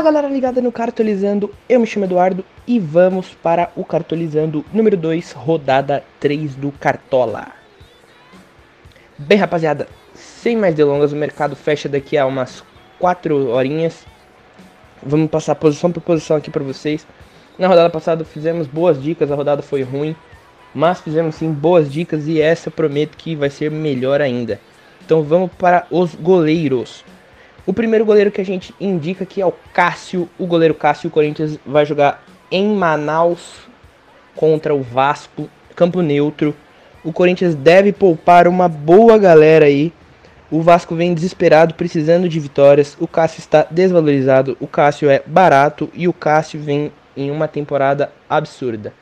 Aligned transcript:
Fala 0.00 0.12
galera 0.12 0.32
ligada 0.32 0.62
no 0.62 0.72
Cartolizando, 0.72 1.52
eu 1.68 1.78
me 1.78 1.86
chamo 1.86 2.06
Eduardo 2.06 2.42
e 2.66 2.78
vamos 2.78 3.34
para 3.34 3.70
o 3.76 3.84
Cartolizando 3.84 4.64
número 4.72 4.96
2, 4.96 5.32
rodada 5.32 6.02
3 6.18 6.54
do 6.54 6.72
Cartola. 6.72 7.48
Bem 9.18 9.36
rapaziada, 9.36 9.86
sem 10.14 10.56
mais 10.56 10.74
delongas, 10.74 11.12
o 11.12 11.16
mercado 11.16 11.54
fecha 11.54 11.86
daqui 11.86 12.16
a 12.16 12.24
umas 12.24 12.64
4 12.98 13.50
horinhas. 13.50 14.06
Vamos 15.02 15.28
passar 15.28 15.54
posição 15.54 15.92
por 15.92 16.00
posição 16.00 16.38
aqui 16.38 16.50
para 16.50 16.64
vocês. 16.64 17.06
Na 17.58 17.68
rodada 17.68 17.90
passada 17.90 18.24
fizemos 18.24 18.66
boas 18.66 19.02
dicas, 19.02 19.30
a 19.30 19.34
rodada 19.34 19.60
foi 19.60 19.82
ruim, 19.82 20.16
mas 20.74 21.02
fizemos 21.02 21.34
sim 21.34 21.52
boas 21.52 21.92
dicas 21.92 22.26
e 22.26 22.40
essa 22.40 22.70
eu 22.70 22.72
prometo 22.72 23.18
que 23.18 23.36
vai 23.36 23.50
ser 23.50 23.70
melhor 23.70 24.22
ainda. 24.22 24.58
Então 25.04 25.22
vamos 25.22 25.50
para 25.58 25.86
os 25.90 26.14
goleiros. 26.14 27.04
O 27.66 27.72
primeiro 27.72 28.04
goleiro 28.04 28.30
que 28.30 28.40
a 28.40 28.44
gente 28.44 28.74
indica 28.80 29.24
aqui 29.24 29.40
é 29.40 29.46
o 29.46 29.52
Cássio. 29.72 30.28
O 30.38 30.46
goleiro 30.46 30.74
Cássio, 30.74 31.08
o 31.08 31.10
Corinthians 31.10 31.58
vai 31.64 31.84
jogar 31.84 32.24
em 32.50 32.74
Manaus 32.74 33.68
contra 34.34 34.74
o 34.74 34.82
Vasco, 34.82 35.48
campo 35.76 36.00
neutro. 36.00 36.54
O 37.04 37.12
Corinthians 37.12 37.54
deve 37.54 37.92
poupar 37.92 38.48
uma 38.48 38.68
boa 38.68 39.18
galera 39.18 39.66
aí. 39.66 39.92
O 40.50 40.62
Vasco 40.62 40.96
vem 40.96 41.14
desesperado, 41.14 41.74
precisando 41.74 42.28
de 42.28 42.40
vitórias. 42.40 42.96
O 42.98 43.06
Cássio 43.06 43.40
está 43.40 43.66
desvalorizado. 43.70 44.56
O 44.58 44.66
Cássio 44.66 45.08
é 45.08 45.22
barato 45.24 45.90
e 45.94 46.08
o 46.08 46.12
Cássio 46.12 46.60
vem 46.60 46.90
em 47.16 47.30
uma 47.30 47.46
temporada 47.46 48.10
absurda. 48.28 48.92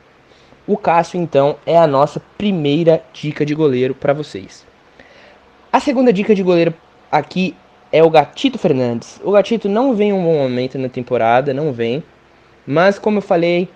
O 0.67 0.77
Cássio, 0.77 1.19
então, 1.19 1.55
é 1.65 1.77
a 1.77 1.87
nossa 1.87 2.21
primeira 2.37 3.01
dica 3.11 3.45
de 3.45 3.55
goleiro 3.55 3.95
para 3.95 4.13
vocês. 4.13 4.65
A 5.71 5.79
segunda 5.79 6.13
dica 6.13 6.35
de 6.35 6.43
goleiro 6.43 6.73
aqui 7.11 7.55
é 7.91 8.03
o 8.03 8.09
Gatito 8.09 8.57
Fernandes. 8.57 9.19
O 9.23 9.31
Gatito 9.31 9.67
não 9.67 9.95
vem 9.95 10.13
um 10.13 10.23
bom 10.23 10.37
momento 10.37 10.77
na 10.77 10.89
temporada, 10.89 11.53
não 11.53 11.71
vem. 11.71 12.03
Mas 12.65 12.99
como 12.99 13.17
eu 13.17 13.21
falei 13.21 13.67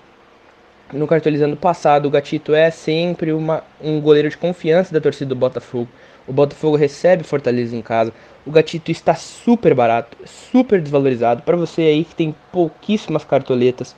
no 0.92 1.08
cartolizando 1.08 1.58
passado, 1.58 2.06
o 2.06 2.12
Gatito 2.12 2.54
é 2.54 2.70
sempre 2.70 3.34
uma, 3.34 3.64
um 3.82 4.00
goleiro 4.00 4.30
de 4.30 4.38
confiança 4.38 4.94
da 4.94 5.02
torcida 5.02 5.30
do 5.30 5.36
Botafogo. 5.36 5.88
O 6.28 6.32
Botafogo 6.32 6.78
recebe 6.78 7.24
Fortaleza 7.24 7.76
em 7.76 7.82
casa. 7.82 8.14
O 8.46 8.52
Gatito 8.52 8.92
está 8.92 9.16
super 9.16 9.74
barato, 9.74 10.18
super 10.26 10.80
desvalorizado. 10.80 11.42
Para 11.42 11.58
você 11.58 11.82
aí 11.82 12.04
que 12.04 12.16
tem 12.16 12.36
pouquíssimas 12.52 13.24
cartoletas, 13.24 13.96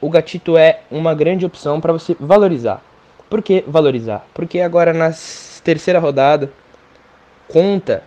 o 0.00 0.10
Gatito 0.10 0.56
é 0.56 0.80
uma 0.90 1.14
grande 1.14 1.46
opção 1.46 1.80
para 1.80 1.92
você 1.92 2.14
valorizar. 2.20 2.82
Por 3.30 3.40
que 3.42 3.64
valorizar? 3.66 4.26
Porque 4.34 4.60
agora 4.60 4.92
na 4.92 5.10
terceira 5.64 5.98
rodada 5.98 6.52
conta 7.48 8.02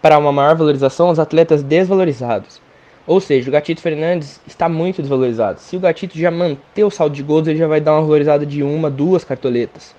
para 0.00 0.18
uma 0.18 0.32
maior 0.32 0.54
valorização 0.54 1.10
os 1.10 1.18
atletas 1.18 1.62
desvalorizados. 1.62 2.60
Ou 3.06 3.20
seja, 3.20 3.48
o 3.48 3.52
Gatito 3.52 3.80
Fernandes 3.80 4.40
está 4.46 4.68
muito 4.68 5.00
desvalorizado. 5.00 5.60
Se 5.60 5.76
o 5.76 5.80
Gatito 5.80 6.18
já 6.18 6.30
manter 6.30 6.84
o 6.84 6.90
saldo 6.90 7.14
de 7.14 7.22
gols, 7.22 7.46
ele 7.46 7.58
já 7.58 7.68
vai 7.68 7.80
dar 7.80 7.92
uma 7.92 8.02
valorizada 8.02 8.44
de 8.44 8.62
uma, 8.62 8.90
duas 8.90 9.24
cartoletas. 9.24 9.94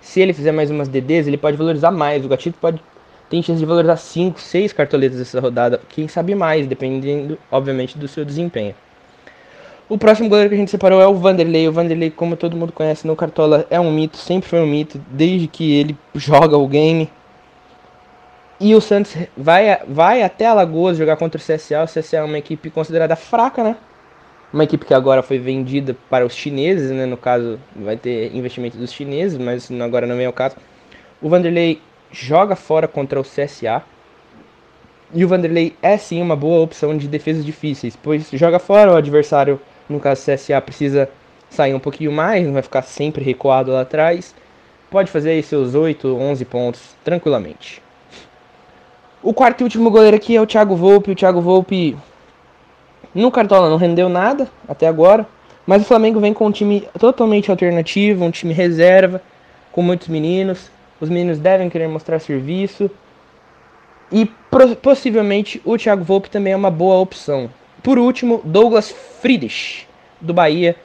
Se 0.00 0.20
ele 0.20 0.32
fizer 0.32 0.52
mais 0.52 0.70
umas 0.70 0.88
DDs, 0.88 1.26
ele 1.26 1.36
pode 1.36 1.56
valorizar 1.56 1.90
mais. 1.90 2.24
O 2.24 2.28
Gatito 2.28 2.58
pode 2.60 2.80
tem 3.28 3.42
chance 3.42 3.58
de 3.58 3.66
valorizar 3.66 3.96
5, 3.96 4.40
6 4.40 4.72
cartoletas 4.72 5.20
essa 5.20 5.40
rodada. 5.40 5.80
Quem 5.88 6.06
sabe 6.06 6.34
mais, 6.34 6.66
dependendo, 6.66 7.38
obviamente, 7.50 7.98
do 7.98 8.06
seu 8.06 8.24
desempenho. 8.24 8.74
O 9.88 9.98
próximo 9.98 10.28
goleiro 10.28 10.50
que 10.50 10.54
a 10.54 10.58
gente 10.58 10.70
separou 10.70 11.00
é 11.00 11.06
o 11.06 11.14
Vanderlei. 11.14 11.68
O 11.68 11.72
Vanderlei, 11.72 12.10
como 12.10 12.36
todo 12.36 12.56
mundo 12.56 12.72
conhece 12.72 13.06
no 13.06 13.16
Cartola, 13.16 13.66
é 13.70 13.80
um 13.80 13.90
mito, 13.90 14.16
sempre 14.16 14.48
foi 14.48 14.60
um 14.60 14.66
mito, 14.66 15.00
desde 15.10 15.46
que 15.46 15.74
ele 15.74 15.96
joga 16.14 16.56
o 16.56 16.68
game. 16.68 17.10
E 18.60 18.74
o 18.74 18.80
Santos 18.80 19.16
vai, 19.36 19.80
vai 19.86 20.22
até 20.22 20.46
Alagoas 20.46 20.96
jogar 20.96 21.16
contra 21.16 21.40
o 21.40 21.44
CSA. 21.44 21.82
O 21.82 21.86
CSA 21.86 22.18
é 22.18 22.22
uma 22.22 22.38
equipe 22.38 22.70
considerada 22.70 23.16
fraca, 23.16 23.62
né? 23.64 23.76
Uma 24.52 24.64
equipe 24.64 24.86
que 24.86 24.94
agora 24.94 25.22
foi 25.22 25.38
vendida 25.38 25.96
para 26.08 26.24
os 26.24 26.34
chineses, 26.34 26.90
né? 26.90 27.04
No 27.06 27.16
caso, 27.16 27.58
vai 27.74 27.96
ter 27.96 28.34
investimento 28.34 28.78
dos 28.78 28.92
chineses, 28.92 29.36
mas 29.36 29.68
agora 29.70 30.06
não 30.06 30.16
vem 30.16 30.28
o 30.28 30.32
caso. 30.32 30.56
O 31.20 31.28
Vanderlei 31.28 31.80
joga 32.12 32.54
fora 32.54 32.86
contra 32.86 33.20
o 33.20 33.24
CSA. 33.24 33.82
E 35.12 35.24
o 35.24 35.28
Vanderlei 35.28 35.76
é 35.82 35.96
sim 35.96 36.22
uma 36.22 36.36
boa 36.36 36.62
opção 36.62 36.96
de 36.96 37.08
defesas 37.08 37.44
difíceis, 37.44 37.96
pois 38.00 38.28
joga 38.32 38.58
fora 38.58 38.92
o 38.92 38.96
adversário 38.96 39.60
no 39.88 40.00
caso, 40.00 40.22
o 40.22 40.34
CSA 40.34 40.60
precisa 40.60 41.08
sair 41.50 41.74
um 41.74 41.80
pouquinho 41.80 42.10
mais, 42.10 42.44
não 42.44 42.52
vai 42.52 42.62
ficar 42.62 42.82
sempre 42.82 43.22
recuado 43.22 43.72
lá 43.72 43.82
atrás. 43.82 44.34
Pode 44.90 45.10
fazer 45.10 45.30
aí 45.30 45.42
seus 45.42 45.74
8, 45.74 46.08
11 46.08 46.44
pontos 46.44 46.96
tranquilamente. 47.04 47.83
O 49.24 49.32
quarto 49.32 49.62
e 49.62 49.64
último 49.64 49.90
goleiro 49.90 50.14
aqui 50.14 50.36
é 50.36 50.40
o 50.42 50.46
Thiago 50.46 50.76
Volpe. 50.76 51.10
O 51.10 51.14
Thiago 51.14 51.40
Volpe 51.40 51.96
no 53.14 53.30
Cartola 53.30 53.70
não 53.70 53.78
rendeu 53.78 54.06
nada 54.06 54.50
até 54.68 54.86
agora. 54.86 55.26
Mas 55.66 55.80
o 55.80 55.86
Flamengo 55.86 56.20
vem 56.20 56.34
com 56.34 56.46
um 56.46 56.50
time 56.50 56.86
totalmente 56.98 57.50
alternativo, 57.50 58.22
um 58.22 58.30
time 58.30 58.52
reserva, 58.52 59.22
com 59.72 59.80
muitos 59.80 60.08
meninos. 60.08 60.70
Os 61.00 61.08
meninos 61.08 61.38
devem 61.38 61.70
querer 61.70 61.88
mostrar 61.88 62.18
serviço. 62.18 62.90
E 64.12 64.30
possivelmente 64.82 65.58
o 65.64 65.78
Thiago 65.78 66.04
Volpe 66.04 66.28
também 66.28 66.52
é 66.52 66.56
uma 66.56 66.70
boa 66.70 66.96
opção. 66.96 67.48
Por 67.82 67.98
último, 67.98 68.42
Douglas 68.44 68.94
Friedrich, 69.22 69.86
do 70.20 70.34
Bahia. 70.34 70.76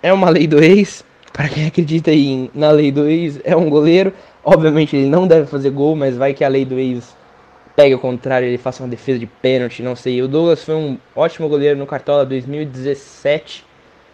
É 0.00 0.12
uma 0.12 0.30
lei 0.30 0.46
do 0.46 0.62
ex. 0.62 1.04
Para 1.32 1.48
quem 1.48 1.66
acredita 1.66 2.12
em, 2.12 2.52
na 2.54 2.70
lei 2.70 2.92
do 2.92 3.08
ex, 3.08 3.40
é 3.42 3.56
um 3.56 3.68
goleiro. 3.68 4.12
Obviamente 4.44 4.94
ele 4.94 5.08
não 5.08 5.26
deve 5.26 5.46
fazer 5.46 5.70
gol, 5.70 5.96
mas 5.96 6.16
vai 6.16 6.32
que 6.32 6.44
a 6.44 6.48
lei 6.48 6.64
do 6.64 6.78
ex 6.78 7.18
pegue 7.76 7.94
ao 7.94 8.00
contrário, 8.00 8.46
ele 8.46 8.58
faça 8.58 8.82
uma 8.82 8.88
defesa 8.88 9.18
de 9.18 9.26
pênalti, 9.26 9.82
não 9.82 9.96
sei. 9.96 10.20
O 10.22 10.28
Douglas 10.28 10.62
foi 10.62 10.74
um 10.74 10.98
ótimo 11.14 11.48
goleiro 11.48 11.78
no 11.78 11.86
Cartola 11.86 12.24
2017, 12.26 13.64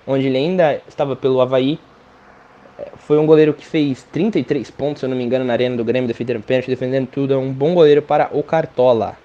onde 0.06 0.26
ele 0.26 0.38
ainda 0.38 0.80
estava 0.88 1.16
pelo 1.16 1.40
Havaí. 1.40 1.78
É, 2.78 2.88
foi 2.96 3.18
um 3.18 3.26
goleiro 3.26 3.54
que 3.54 3.64
fez 3.64 4.02
33 4.12 4.70
pontos, 4.70 5.00
se 5.00 5.06
eu 5.06 5.10
não 5.10 5.16
me 5.16 5.24
engano, 5.24 5.44
na 5.44 5.52
arena 5.52 5.76
do 5.76 5.84
Grêmio, 5.84 6.08
defendendo 6.08 6.42
pênalti, 6.42 6.68
defendendo 6.68 7.06
tudo. 7.06 7.34
É 7.34 7.36
um 7.36 7.52
bom 7.52 7.74
goleiro 7.74 8.02
para 8.02 8.28
o 8.32 8.42
Cartola. 8.42 9.16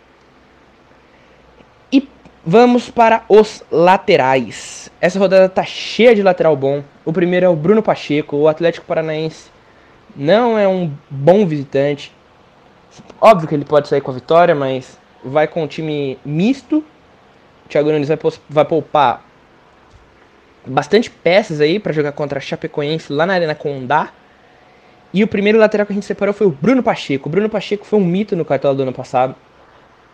Vamos 2.44 2.90
para 2.90 3.24
os 3.30 3.64
laterais. 3.72 4.90
Essa 5.00 5.20
rodada 5.20 5.47
tá 5.47 5.64
cheia 5.64 6.16
de 6.16 6.24
lateral 6.24 6.56
bom. 6.56 6.84
O 7.06 7.14
primeiro 7.14 7.46
é 7.46 7.50
o 7.50 7.56
Bruno 7.56 7.84
Pacheco. 7.84 8.36
O 8.36 8.47
Atlético 8.47 8.88
Paranaense 8.88 9.52
não 10.16 10.58
é 10.58 10.68
um 10.68 10.91
bom 11.08 11.46
visitante. 11.46 12.12
Óbvio 13.19 13.47
que 13.47 13.56
ele 13.56 13.66
pode 13.66 13.88
sair 13.88 14.02
com 14.02 14.12
a 14.12 14.13
vitória, 14.13 14.56
mas 14.56 15.00
vai 15.24 15.47
com 15.47 15.63
um 15.63 15.68
time 15.68 16.18
misto. 16.25 16.84
O 17.66 17.69
Thiago 17.69 17.91
Nunes 17.91 18.07
vai, 18.07 18.18
vai 18.50 18.66
poupar 18.66 19.24
bastante 20.66 21.09
peças 21.09 21.62
aí 21.62 21.79
para 21.79 21.94
jogar 21.94 22.12
contra 22.12 22.40
a 22.40 22.41
Chapecoense 22.41 23.12
lá 23.12 23.25
na 23.25 23.34
Arena 23.34 23.56
Condá. 23.56 24.12
E 25.13 25.24
o 25.24 25.28
primeiro 25.28 25.59
lateral 25.59 25.85
que 25.85 25.91
a 25.91 25.96
gente 25.96 26.06
separou 26.06 26.34
foi 26.34 26.47
o 26.47 26.52
Bruno 26.52 26.81
Pacheco. 26.81 27.28
O 27.28 27.31
Bruno 27.31 27.50
Pacheco 27.50 27.85
foi 27.85 28.00
um 28.00 28.06
mito 28.06 28.35
no 28.35 28.46
cartão 28.46 28.75
do 28.75 28.84
ano 28.84 28.94
passado. 28.94 29.35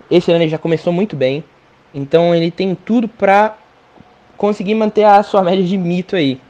Esse 0.09 0.31
ano 0.31 0.43
ele 0.43 0.49
já 0.49 0.57
começou 0.57 0.91
muito 0.91 1.15
bem. 1.15 1.43
Então 1.93 2.33
ele 2.33 2.49
tem 2.49 2.73
tudo 2.73 3.07
para 3.07 3.57
conseguir 4.37 4.75
manter 4.75 5.03
a 5.03 5.21
sua 5.23 5.43
média 5.43 5.63
de 5.63 5.77
mito 5.77 6.15
aí. 6.15 6.41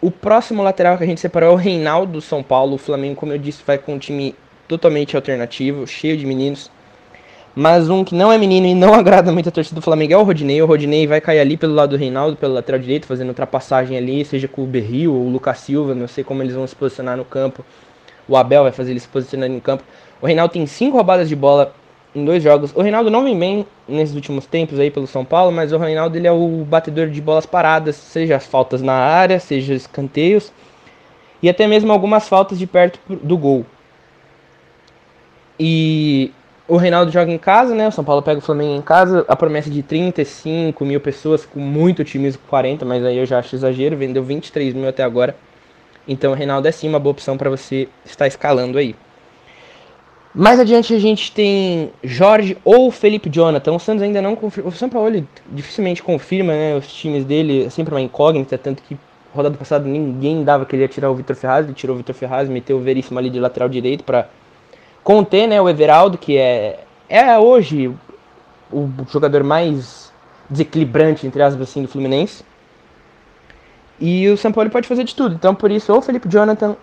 O 0.00 0.10
próximo 0.10 0.62
lateral 0.62 0.96
que 0.98 1.04
a 1.04 1.06
gente 1.06 1.20
separou 1.20 1.50
é 1.50 1.52
o 1.52 1.56
Reinaldo 1.56 2.12
do 2.12 2.20
São 2.20 2.42
Paulo. 2.42 2.74
O 2.74 2.78
Flamengo, 2.78 3.16
como 3.16 3.32
eu 3.32 3.38
disse, 3.38 3.62
vai 3.66 3.78
com 3.78 3.94
um 3.94 3.98
time 3.98 4.34
totalmente 4.68 5.16
alternativo, 5.16 5.86
cheio 5.86 6.16
de 6.16 6.26
meninos. 6.26 6.70
Mas 7.54 7.88
um 7.88 8.02
que 8.02 8.14
não 8.14 8.32
é 8.32 8.38
menino 8.38 8.66
e 8.66 8.74
não 8.74 8.94
agrada 8.94 9.30
muito 9.30 9.48
a 9.48 9.52
torcida 9.52 9.76
do 9.76 9.82
Flamengo 9.82 10.12
é 10.12 10.16
o 10.16 10.22
Rodinei. 10.22 10.60
O 10.60 10.66
Rodinei 10.66 11.06
vai 11.06 11.20
cair 11.20 11.40
ali 11.40 11.56
pelo 11.56 11.74
lado 11.74 11.90
do 11.90 11.96
Reinaldo, 11.96 12.36
pelo 12.36 12.54
lateral 12.54 12.80
direito, 12.80 13.06
fazendo 13.06 13.28
ultrapassagem 13.28 13.96
ali, 13.96 14.24
seja 14.24 14.48
com 14.48 14.62
o 14.64 14.66
Berril 14.66 15.14
ou 15.14 15.26
o 15.26 15.30
Lucas 15.30 15.58
Silva, 15.58 15.94
não 15.94 16.08
sei 16.08 16.24
como 16.24 16.42
eles 16.42 16.54
vão 16.54 16.66
se 16.66 16.74
posicionar 16.74 17.16
no 17.16 17.24
campo. 17.24 17.64
O 18.26 18.36
Abel 18.36 18.62
vai 18.64 18.72
fazer 18.72 18.90
ele 18.90 19.00
se 19.00 19.08
posicionar 19.08 19.48
no 19.48 19.60
campo. 19.60 19.84
O 20.20 20.26
Reinaldo 20.26 20.52
tem 20.52 20.66
cinco 20.66 20.96
roubadas 20.96 21.28
de 21.28 21.36
bola 21.36 21.74
em 22.14 22.24
dois 22.24 22.42
jogos. 22.42 22.72
O 22.74 22.80
Reinaldo 22.80 23.10
não 23.10 23.24
vem 23.24 23.38
bem 23.38 23.66
nesses 23.86 24.14
últimos 24.14 24.46
tempos 24.46 24.80
aí 24.80 24.90
pelo 24.90 25.06
São 25.06 25.24
Paulo, 25.24 25.52
mas 25.52 25.72
o 25.72 25.78
Reinaldo 25.78 26.16
ele 26.16 26.26
é 26.26 26.32
o 26.32 26.64
batedor 26.66 27.08
de 27.08 27.20
bolas 27.20 27.44
paradas, 27.44 27.96
seja 27.96 28.36
as 28.36 28.46
faltas 28.46 28.80
na 28.80 28.94
área, 28.94 29.38
seja 29.38 29.74
escanteios 29.74 30.52
e 31.42 31.48
até 31.48 31.66
mesmo 31.66 31.92
algumas 31.92 32.26
faltas 32.26 32.58
de 32.58 32.66
perto 32.66 32.98
do 33.06 33.36
gol. 33.36 33.66
E 35.58 36.32
o 36.66 36.76
Reinaldo 36.76 37.10
joga 37.10 37.30
em 37.30 37.38
casa, 37.38 37.74
né? 37.74 37.88
O 37.88 37.92
São 37.92 38.04
Paulo 38.04 38.22
pega 38.22 38.38
o 38.38 38.42
Flamengo 38.42 38.74
em 38.74 38.82
casa. 38.82 39.24
A 39.28 39.36
promessa 39.36 39.70
de 39.70 39.82
35 39.82 40.84
mil 40.84 41.00
pessoas, 41.00 41.44
com 41.44 41.60
muito 41.60 42.02
otimismo 42.02 42.40
40, 42.48 42.84
mas 42.84 43.04
aí 43.04 43.18
eu 43.18 43.26
já 43.26 43.38
acho 43.38 43.54
exagero. 43.54 43.96
Vendeu 43.96 44.22
23 44.22 44.74
mil 44.74 44.88
até 44.88 45.02
agora. 45.02 45.36
Então 46.06 46.32
o 46.32 46.34
Reinaldo 46.34 46.66
é 46.66 46.72
sim 46.72 46.88
uma 46.88 46.98
boa 46.98 47.12
opção 47.12 47.36
para 47.36 47.50
você 47.50 47.88
estar 48.04 48.26
escalando 48.26 48.78
aí. 48.78 48.94
Mais 50.34 50.58
adiante 50.58 50.92
a 50.92 50.98
gente 50.98 51.30
tem 51.30 51.92
Jorge 52.02 52.56
ou 52.64 52.90
Felipe 52.90 53.30
Jonathan. 53.30 53.72
O 53.72 53.78
Santos 53.78 54.02
ainda 54.02 54.20
não 54.20 54.34
confirma. 54.34 54.68
O 54.68 54.72
São 54.72 54.88
Paulo 54.88 55.24
dificilmente 55.52 56.02
confirma 56.02 56.52
né, 56.52 56.76
os 56.76 56.92
times 56.92 57.24
dele. 57.24 57.66
É 57.66 57.70
sempre 57.70 57.94
uma 57.94 58.00
incógnita. 58.00 58.58
Tanto 58.58 58.82
que 58.82 58.96
rodada 59.32 59.56
passada 59.56 59.86
ninguém 59.86 60.42
dava 60.42 60.64
que 60.64 60.74
ele 60.74 60.82
ia 60.82 60.88
tirar 60.88 61.10
o 61.10 61.14
Vitor 61.14 61.36
Ferraz. 61.36 61.66
Ele 61.66 61.74
tirou 61.74 61.94
o 61.94 61.98
Vitor 61.98 62.14
Ferraz, 62.14 62.48
meteu 62.48 62.78
o 62.78 62.80
Veríssimo 62.80 63.18
ali 63.18 63.30
de 63.30 63.38
lateral 63.38 63.68
direito 63.68 64.02
para 64.02 64.28
conter 65.04 65.46
né, 65.46 65.60
o 65.60 65.68
Everaldo, 65.68 66.16
que 66.16 66.36
é, 66.36 66.80
é 67.08 67.38
hoje 67.38 67.94
o 68.72 68.88
jogador 69.08 69.44
mais 69.44 70.10
desequilibrante, 70.48 71.26
entre 71.26 71.42
aspas, 71.42 71.68
assim, 71.68 71.82
do 71.82 71.88
Fluminense. 71.88 72.42
E 74.00 74.28
o 74.28 74.36
São 74.36 74.50
Paulo 74.50 74.70
pode 74.70 74.88
fazer 74.88 75.04
de 75.04 75.14
tudo. 75.14 75.34
Então, 75.34 75.54
por 75.54 75.70
isso, 75.70 75.92
ou 75.92 75.98
o 75.98 76.02
Felipe 76.02 76.28
Jonathan 76.28 76.74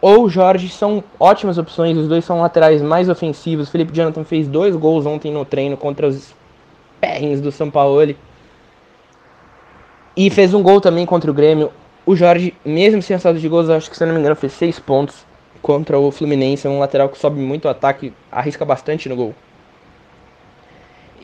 ou 0.00 0.28
Jorge 0.28 0.68
são 0.68 1.02
ótimas 1.18 1.58
opções. 1.58 1.96
Os 1.96 2.06
dois 2.06 2.24
são 2.24 2.40
laterais 2.40 2.80
mais 2.80 3.08
ofensivos. 3.08 3.68
O 3.68 3.70
Felipe 3.70 3.92
Jonathan 3.92 4.22
fez 4.24 4.46
dois 4.46 4.76
gols 4.76 5.04
ontem 5.04 5.32
no 5.32 5.44
treino 5.44 5.76
contra 5.76 6.06
os 6.06 6.34
pérrins 7.00 7.40
do 7.40 7.50
São 7.50 7.70
Paulo. 7.70 8.14
E 10.16 10.30
fez 10.30 10.54
um 10.54 10.62
gol 10.62 10.80
também 10.80 11.04
contra 11.04 11.30
o 11.30 11.34
Grêmio. 11.34 11.72
O 12.06 12.14
Jorge, 12.14 12.54
mesmo 12.64 13.02
sem 13.02 13.18
saldo 13.18 13.40
de 13.40 13.48
gols, 13.48 13.68
acho 13.68 13.90
que 13.90 13.96
se 13.96 14.06
não 14.06 14.14
me 14.14 14.20
engano, 14.20 14.36
fez 14.36 14.52
seis 14.52 14.78
pontos 14.78 15.29
contra 15.62 15.98
o 15.98 16.10
Fluminense. 16.10 16.66
É 16.66 16.70
um 16.70 16.78
lateral 16.78 17.08
que 17.08 17.18
sobe 17.18 17.40
muito 17.40 17.66
o 17.66 17.68
ataque, 17.68 18.12
arrisca 18.30 18.64
bastante 18.64 19.08
no 19.08 19.16
gol. 19.16 19.34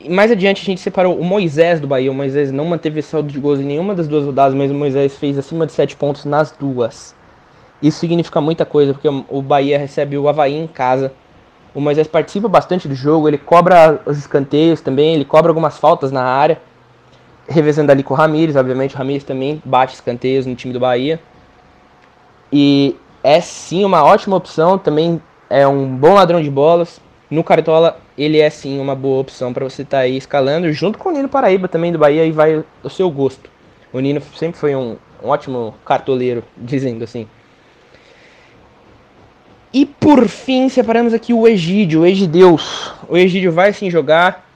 Mais 0.09 0.31
adiante 0.31 0.63
a 0.63 0.65
gente 0.65 0.81
separou 0.81 1.19
o 1.19 1.25
Moisés 1.25 1.81
do 1.81 1.87
Bahia. 1.87 2.11
O 2.11 2.15
Moisés 2.15 2.53
não 2.53 2.65
manteve 2.65 3.03
saldo 3.03 3.33
de 3.33 3.41
gols 3.41 3.61
em 3.61 3.65
nenhuma 3.65 3.95
das 3.95 4.07
duas 4.07 4.25
rodadas, 4.25 4.55
mas 4.55 4.71
o 4.71 4.75
Moisés 4.75 5.17
fez 5.17 5.37
acima 5.39 5.67
de 5.67 5.73
7 5.73 5.97
pontos 5.97 6.25
nas 6.25 6.53
duas. 6.53 7.15
Isso 7.83 7.99
significa 7.99 8.41
muita 8.41 8.65
coisa, 8.65 8.95
porque 8.95 9.09
o 9.09 9.43
Bahia 9.43 9.79
recebe 9.79 10.17
o 10.17 10.29
Havaí 10.29 10.55
em 10.55 10.67
casa. 10.67 11.13
O 11.75 11.81
Moisés 11.81 12.07
participa 12.07 12.49
bastante 12.49 12.89
do 12.89 12.95
jogo, 12.95 13.29
ele 13.29 13.37
cobra 13.37 14.01
os 14.07 14.17
escanteios 14.17 14.81
também, 14.81 15.15
ele 15.15 15.25
cobra 15.27 15.51
algumas 15.51 15.77
faltas 15.77 16.11
na 16.11 16.23
área. 16.23 16.59
Revezando 17.49 17.93
ali 17.93 18.03
com 18.03 18.15
o 18.15 18.17
Ramires, 18.17 18.57
obviamente 18.57 18.95
o 18.95 18.99
Ramires 18.99 19.25
também 19.25 19.63
bate 19.65 19.95
escanteios 19.95 20.47
no 20.47 20.55
time 20.55 20.73
do 20.73 20.81
Bahia. 20.81 21.21
E 22.51 22.97
é 23.27 23.41
sim 23.41 23.85
uma 23.85 24.05
ótima 24.05 24.37
opção, 24.37 24.79
também 24.79 25.21
é 25.51 25.67
um 25.67 25.97
bom 25.97 26.15
ladrão 26.15 26.41
de 26.41 26.49
bolas. 26.49 27.01
No 27.29 27.43
Cartola, 27.43 27.99
ele 28.17 28.39
é 28.39 28.49
sim 28.49 28.79
uma 28.79 28.95
boa 28.95 29.21
opção 29.21 29.53
para 29.53 29.65
você 29.65 29.83
estar 29.83 29.97
tá 29.97 30.03
aí 30.05 30.17
escalando, 30.17 30.73
junto 30.73 30.97
com 30.97 31.09
o 31.09 31.13
Nino 31.13 31.29
Paraíba 31.29 31.67
também 31.67 31.91
do 31.91 31.99
Bahia, 31.99 32.25
e 32.25 32.31
vai 32.31 32.65
o 32.85 32.89
seu 32.89 33.11
gosto. 33.11 33.51
O 33.93 33.99
Nino 33.99 34.23
sempre 34.37 34.57
foi 34.61 34.77
um, 34.77 34.97
um 35.21 35.29
ótimo 35.29 35.75
cartoleiro, 35.85 36.45
dizendo 36.57 37.03
assim. 37.03 37.27
E 39.75 39.85
por 39.85 40.29
fim, 40.29 40.69
separamos 40.69 41.13
aqui 41.13 41.35
o 41.35 41.49
Egídio, 41.49 42.03
o 42.03 42.07
Egideus. 42.07 42.93
O 43.09 43.17
Egídio 43.17 43.51
vai 43.51 43.73
sim 43.73 43.91
jogar. 43.91 44.49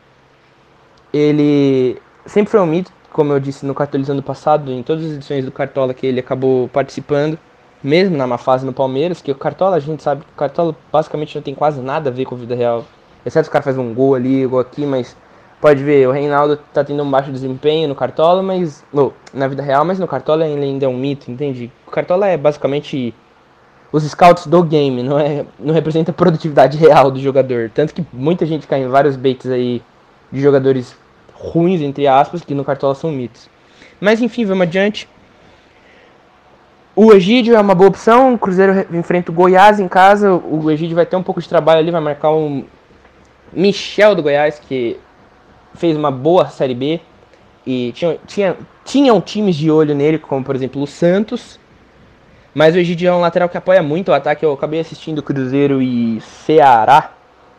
Ele 1.13 2.01
sempre 2.25 2.53
foi 2.53 2.61
um 2.61 2.67
mito, 2.67 2.93
como 3.13 3.33
eu 3.33 3.41
disse 3.41 3.67
no 3.67 3.75
Cartolizando 3.75 4.23
passado, 4.23 4.71
em 4.71 4.85
todas 4.85 5.07
as 5.07 5.13
edições 5.15 5.45
do 5.45 5.51
Cartola 5.51 5.93
que 5.93 6.07
ele 6.07 6.21
acabou 6.21 6.69
participando 6.69 7.37
mesmo 7.83 8.17
na 8.17 8.27
má 8.27 8.39
fase 8.39 8.65
no 8.65 8.73
Palmeiras, 8.73 9.23
que 9.23 9.31
o 9.31 9.35
Cartola, 9.35 9.77
a 9.77 9.81
gente 9.81 10.03
sabe 10.03 10.25
que 10.25 10.33
o 10.33 10.37
Cartola 10.37 10.75
basicamente 10.93 11.35
não 11.35 11.43
tem 11.43 11.55
quase 11.55 11.81
nada 11.81 12.11
a 12.11 12.13
ver 12.13 12.25
com 12.25 12.35
a 12.35 12.39
vida 12.39 12.55
real. 12.55 12.85
Exceto 13.25 13.49
o 13.49 13.53
cara 13.53 13.65
faz 13.65 13.77
um 13.77 13.93
gol 13.95 14.15
ali, 14.15 14.47
gol 14.47 14.61
aqui, 14.61 14.87
mas 14.87 15.17
pode 15.61 15.83
ver, 15.83 16.09
o 16.09 16.13
Reinaldo 16.13 16.59
tá 16.73 16.83
tendo 16.83 17.03
um 17.03 17.11
baixo 17.11 17.31
desempenho 17.31 17.89
no 17.89 17.95
Cartola, 17.95 18.43
mas. 18.43 18.85
Oh, 18.93 19.13
na 19.33 19.47
vida 19.47 19.63
real, 19.63 19.85
mas 19.85 19.99
no 19.99 20.09
Cartola 20.09 20.47
ele 20.47 20.65
ainda 20.65 20.87
é 20.87 20.89
um 20.89 20.97
mito, 20.97 21.31
entende? 21.31 21.71
O 21.87 21.91
Cartola 21.91 22.27
é 22.27 22.37
basicamente 22.37 23.15
os 23.93 24.05
scouts 24.05 24.47
do 24.47 24.63
game, 24.63 25.03
não 25.03 25.19
é 25.19 25.45
não 25.59 25.75
representa 25.75 26.11
a 26.11 26.15
produtividade 26.15 26.79
real 26.79 27.11
do 27.11 27.21
jogador. 27.21 27.71
Tanto 27.75 27.95
que 27.95 28.05
muita 28.13 28.47
gente 28.47 28.67
cai 28.67 28.83
em 28.83 28.89
vários 28.89 29.17
baits 29.17 29.51
aí 29.51 29.83
de 30.31 30.41
jogadores 30.41 30.97
ruins, 31.35 31.81
entre 31.81 32.07
aspas, 32.07 32.43
que 32.43 32.55
no 32.55 32.65
Cartola 32.65 32.95
são 32.95 33.11
mitos. 33.11 33.49
Mas 34.01 34.21
enfim, 34.23 34.45
vamos 34.45 34.63
adiante. 34.63 35.09
O 37.03 37.15
Egídio 37.15 37.57
é 37.57 37.61
uma 37.63 37.75
boa 37.75 37.89
opção. 37.89 38.35
O 38.35 38.39
Cruzeiro 38.39 38.87
enfrenta 38.95 39.33
o 39.33 39.35
Goiás 39.35 39.81
em 39.81 39.89
casa. 39.89 40.35
O 40.35 40.71
Egídio 40.71 40.95
vai 40.95 41.07
ter 41.07 41.17
um 41.17 41.23
pouco 41.23 41.41
de 41.41 41.49
trabalho 41.49 41.81
ali, 41.81 41.91
vai 41.91 42.03
marcar 42.03 42.31
o 42.31 42.63
Michel 43.51 44.15
do 44.15 44.23
Goiás, 44.23 44.59
que 44.59 44.99
fez 45.73 45.97
uma 45.97 46.11
boa 46.11 46.49
Série 46.49 46.75
B. 46.75 47.01
E 47.67 47.91
tinha, 47.93 48.19
tinha, 48.27 48.57
tinham 48.85 49.19
times 49.19 49.57
de 49.57 49.71
olho 49.71 49.95
nele, 49.95 50.19
como 50.19 50.45
por 50.45 50.55
exemplo 50.55 50.83
o 50.83 50.87
Santos. 50.87 51.59
Mas 52.53 52.75
o 52.75 52.79
Egídio 52.79 53.09
é 53.09 53.13
um 53.15 53.21
lateral 53.21 53.49
que 53.49 53.57
apoia 53.57 53.83
muito 53.83 54.11
o 54.11 54.15
ataque. 54.15 54.45
Eu 54.45 54.53
acabei 54.53 54.81
assistindo 54.81 55.23
Cruzeiro 55.23 55.81
e 55.81 56.21
Ceará 56.21 57.13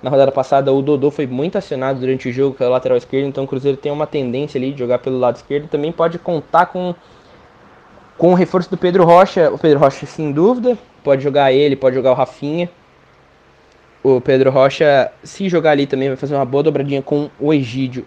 na 0.03 0.11
rodada 0.11 0.31
passada. 0.31 0.71
O 0.71 0.83
Dodô 0.83 1.09
foi 1.09 1.25
muito 1.25 1.57
acionado 1.57 1.99
durante 1.99 2.29
o 2.29 2.31
jogo 2.31 2.55
pelo 2.55 2.69
lateral 2.69 2.95
esquerdo. 2.95 3.25
Então 3.25 3.45
o 3.45 3.47
Cruzeiro 3.47 3.75
tem 3.75 3.91
uma 3.91 4.05
tendência 4.05 4.59
ali 4.59 4.71
de 4.71 4.77
jogar 4.77 4.99
pelo 4.99 5.17
lado 5.17 5.37
esquerdo. 5.37 5.67
Também 5.67 5.91
pode 5.91 6.19
contar 6.19 6.67
com 6.67 6.93
com 8.21 8.33
o 8.33 8.35
reforço 8.35 8.69
do 8.69 8.77
Pedro 8.77 9.03
Rocha, 9.03 9.49
o 9.49 9.57
Pedro 9.57 9.79
Rocha 9.79 10.05
sem 10.05 10.31
dúvida, 10.31 10.77
pode 11.03 11.23
jogar 11.23 11.51
ele, 11.51 11.75
pode 11.75 11.95
jogar 11.95 12.11
o 12.11 12.13
Rafinha. 12.13 12.69
O 14.03 14.21
Pedro 14.21 14.51
Rocha, 14.51 15.11
se 15.23 15.49
jogar 15.49 15.71
ali 15.71 15.87
também, 15.87 16.07
vai 16.07 16.15
fazer 16.15 16.35
uma 16.35 16.45
boa 16.45 16.61
dobradinha 16.61 17.01
com 17.01 17.31
o 17.39 17.51
Egídio. 17.51 18.05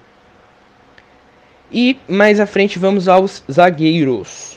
E 1.68 1.98
mais 2.08 2.38
à 2.38 2.46
frente 2.46 2.78
vamos 2.78 3.08
aos 3.08 3.42
zagueiros. 3.50 4.56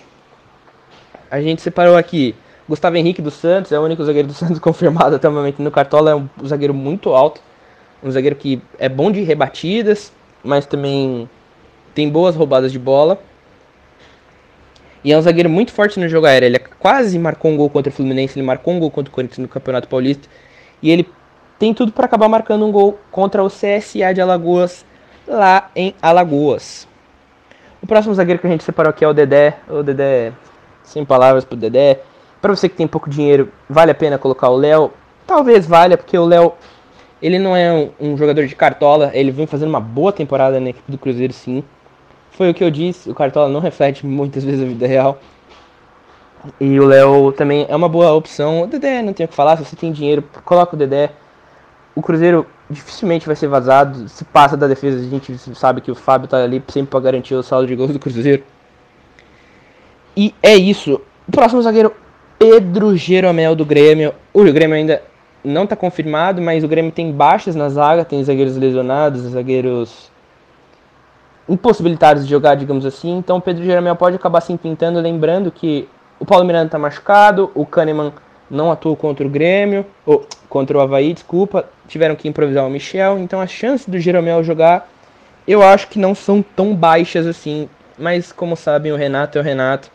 A 1.31 1.41
gente 1.41 1.63
separou 1.63 1.97
aqui 1.97 2.35
Gustavo 2.69 2.95
Henrique 2.95 3.19
dos 3.19 3.33
Santos, 3.33 3.71
é 3.71 3.79
o 3.79 3.83
único 3.83 4.05
zagueiro 4.05 4.27
do 4.27 4.35
Santos 4.37 4.59
confirmado 4.59 5.15
até 5.15 5.27
o 5.27 5.31
momento 5.31 5.63
no 5.63 5.71
Cartola, 5.71 6.11
é 6.11 6.15
um 6.15 6.29
zagueiro 6.45 6.75
muito 6.75 7.09
alto, 7.15 7.41
um 8.03 8.11
zagueiro 8.11 8.35
que 8.35 8.61
é 8.77 8.87
bom 8.87 9.11
de 9.11 9.23
rebatidas, 9.23 10.13
mas 10.43 10.67
também 10.67 11.27
tem 11.95 12.07
boas 12.07 12.35
roubadas 12.35 12.71
de 12.71 12.77
bola. 12.77 13.19
E 15.07 15.13
é 15.13 15.17
um 15.17 15.21
zagueiro 15.21 15.49
muito 15.49 15.71
forte 15.71 16.01
no 16.01 16.09
jogo 16.09 16.27
aéreo. 16.27 16.47
Ele 16.47 16.59
quase 16.59 17.17
marcou 17.17 17.49
um 17.49 17.55
gol 17.55 17.69
contra 17.69 17.89
o 17.89 17.93
Fluminense, 17.93 18.37
ele 18.37 18.45
marcou 18.45 18.73
um 18.73 18.79
gol 18.81 18.91
contra 18.91 19.09
o 19.09 19.15
Corinthians 19.15 19.37
no 19.37 19.47
Campeonato 19.47 19.87
Paulista. 19.87 20.27
E 20.83 20.91
ele 20.91 21.07
tem 21.57 21.73
tudo 21.73 21.93
para 21.93 22.03
acabar 22.03 22.27
marcando 22.27 22.65
um 22.65 22.71
gol 22.73 22.99
contra 23.09 23.41
o 23.41 23.47
CSA 23.47 24.13
de 24.13 24.19
Alagoas, 24.19 24.85
lá 25.25 25.71
em 25.73 25.95
Alagoas. 26.01 26.85
O 27.81 27.87
próximo 27.87 28.13
zagueiro 28.15 28.41
que 28.41 28.47
a 28.47 28.49
gente 28.49 28.65
separou 28.65 28.89
aqui 28.89 29.05
é 29.05 29.07
o 29.07 29.13
Dedé. 29.13 29.55
O 29.69 29.81
Dedé, 29.81 30.33
sem 30.83 31.05
palavras 31.05 31.45
pro 31.45 31.55
Dedé. 31.55 32.01
Para 32.41 32.53
você 32.53 32.67
que 32.67 32.75
tem 32.75 32.85
pouco 32.85 33.09
dinheiro, 33.09 33.49
vale 33.69 33.91
a 33.91 33.95
pena 33.95 34.17
colocar 34.17 34.49
o 34.49 34.57
Léo? 34.57 34.91
Talvez 35.25 35.65
valha, 35.65 35.97
porque 35.97 36.17
o 36.17 36.25
Léo, 36.25 36.51
ele 37.21 37.39
não 37.39 37.55
é 37.55 37.71
um, 37.71 37.91
um 38.11 38.17
jogador 38.17 38.45
de 38.45 38.57
cartola. 38.57 39.09
Ele 39.13 39.31
vem 39.31 39.47
fazendo 39.47 39.69
uma 39.69 39.79
boa 39.79 40.11
temporada 40.11 40.59
na 40.59 40.71
equipe 40.71 40.91
do 40.91 40.97
Cruzeiro, 40.97 41.31
sim. 41.31 41.63
Foi 42.37 42.51
o 42.51 42.53
que 42.53 42.63
eu 42.63 42.69
disse, 42.69 43.09
o 43.09 43.15
Cartola 43.15 43.49
não 43.49 43.59
reflete 43.59 44.05
muitas 44.05 44.43
vezes 44.43 44.61
a 44.61 44.65
vida 44.67 44.85
real. 44.85 45.19
E 46.61 46.79
o 46.79 46.85
Léo 46.85 47.31
também 47.31 47.65
é 47.67 47.75
uma 47.75 47.89
boa 47.89 48.13
opção. 48.13 48.61
O 48.61 48.67
Dedé, 48.67 49.01
não 49.01 49.11
tem 49.11 49.25
o 49.25 49.27
que 49.27 49.33
falar, 49.33 49.57
se 49.57 49.65
você 49.65 49.75
tem 49.75 49.91
dinheiro, 49.91 50.23
coloca 50.45 50.75
o 50.75 50.77
Dedé. 50.77 51.09
O 51.95 52.01
Cruzeiro 52.03 52.45
dificilmente 52.69 53.25
vai 53.25 53.35
ser 53.35 53.47
vazado. 53.47 54.07
Se 54.07 54.23
passa 54.23 54.55
da 54.55 54.67
defesa, 54.67 54.99
a 54.99 55.09
gente 55.09 55.35
sabe 55.55 55.81
que 55.81 55.89
o 55.89 55.95
Fábio 55.95 56.27
tá 56.27 56.37
ali 56.37 56.63
sempre 56.67 56.91
para 56.91 56.99
garantir 56.99 57.33
o 57.33 57.41
saldo 57.41 57.65
de 57.65 57.75
gols 57.75 57.91
do 57.91 57.97
Cruzeiro. 57.97 58.43
E 60.15 60.31
é 60.43 60.55
isso. 60.55 61.01
O 61.27 61.31
próximo 61.31 61.63
zagueiro, 61.63 61.91
Pedro 62.37 62.95
Jeromel 62.95 63.55
do 63.55 63.65
Grêmio. 63.65 64.13
O 64.31 64.43
Grêmio 64.43 64.75
ainda 64.75 65.01
não 65.43 65.63
está 65.63 65.75
confirmado, 65.75 66.39
mas 66.39 66.63
o 66.63 66.67
Grêmio 66.67 66.91
tem 66.91 67.11
baixas 67.11 67.55
na 67.55 67.67
zaga, 67.67 68.05
tem 68.05 68.23
zagueiros 68.23 68.55
lesionados, 68.55 69.21
zagueiros 69.23 70.11
impossibilitados 71.47 72.23
de 72.23 72.29
jogar, 72.29 72.55
digamos 72.55 72.85
assim. 72.85 73.17
Então 73.17 73.37
o 73.37 73.41
Pedro 73.41 73.63
Jeromel 73.63 73.95
pode 73.95 74.15
acabar 74.15 74.41
se 74.41 74.55
pintando, 74.57 74.99
lembrando 74.99 75.51
que 75.51 75.87
o 76.19 76.25
Paulo 76.25 76.45
Miranda 76.45 76.65
está 76.65 76.79
machucado, 76.79 77.51
o 77.53 77.65
Kahneman 77.65 78.11
não 78.49 78.71
atuou 78.71 78.95
contra 78.95 79.25
o 79.25 79.29
Grêmio, 79.29 79.85
ou 80.05 80.25
contra 80.49 80.77
o 80.77 80.81
Havaí, 80.81 81.13
desculpa, 81.13 81.69
tiveram 81.87 82.15
que 82.15 82.27
improvisar 82.27 82.65
o 82.65 82.69
Michel, 82.69 83.19
então 83.19 83.41
as 83.41 83.51
chances 83.51 83.87
do 83.87 83.99
Jeromel 83.99 84.43
jogar, 84.43 84.89
eu 85.47 85.61
acho 85.61 85.87
que 85.89 85.99
não 85.99 86.15
são 86.15 86.41
tão 86.41 86.73
baixas 86.73 87.27
assim, 87.27 87.69
mas 87.97 88.31
como 88.31 88.55
sabem, 88.55 88.91
o 88.91 88.95
Renato 88.95 89.37
é 89.37 89.41
o 89.41 89.43
Renato, 89.43 89.91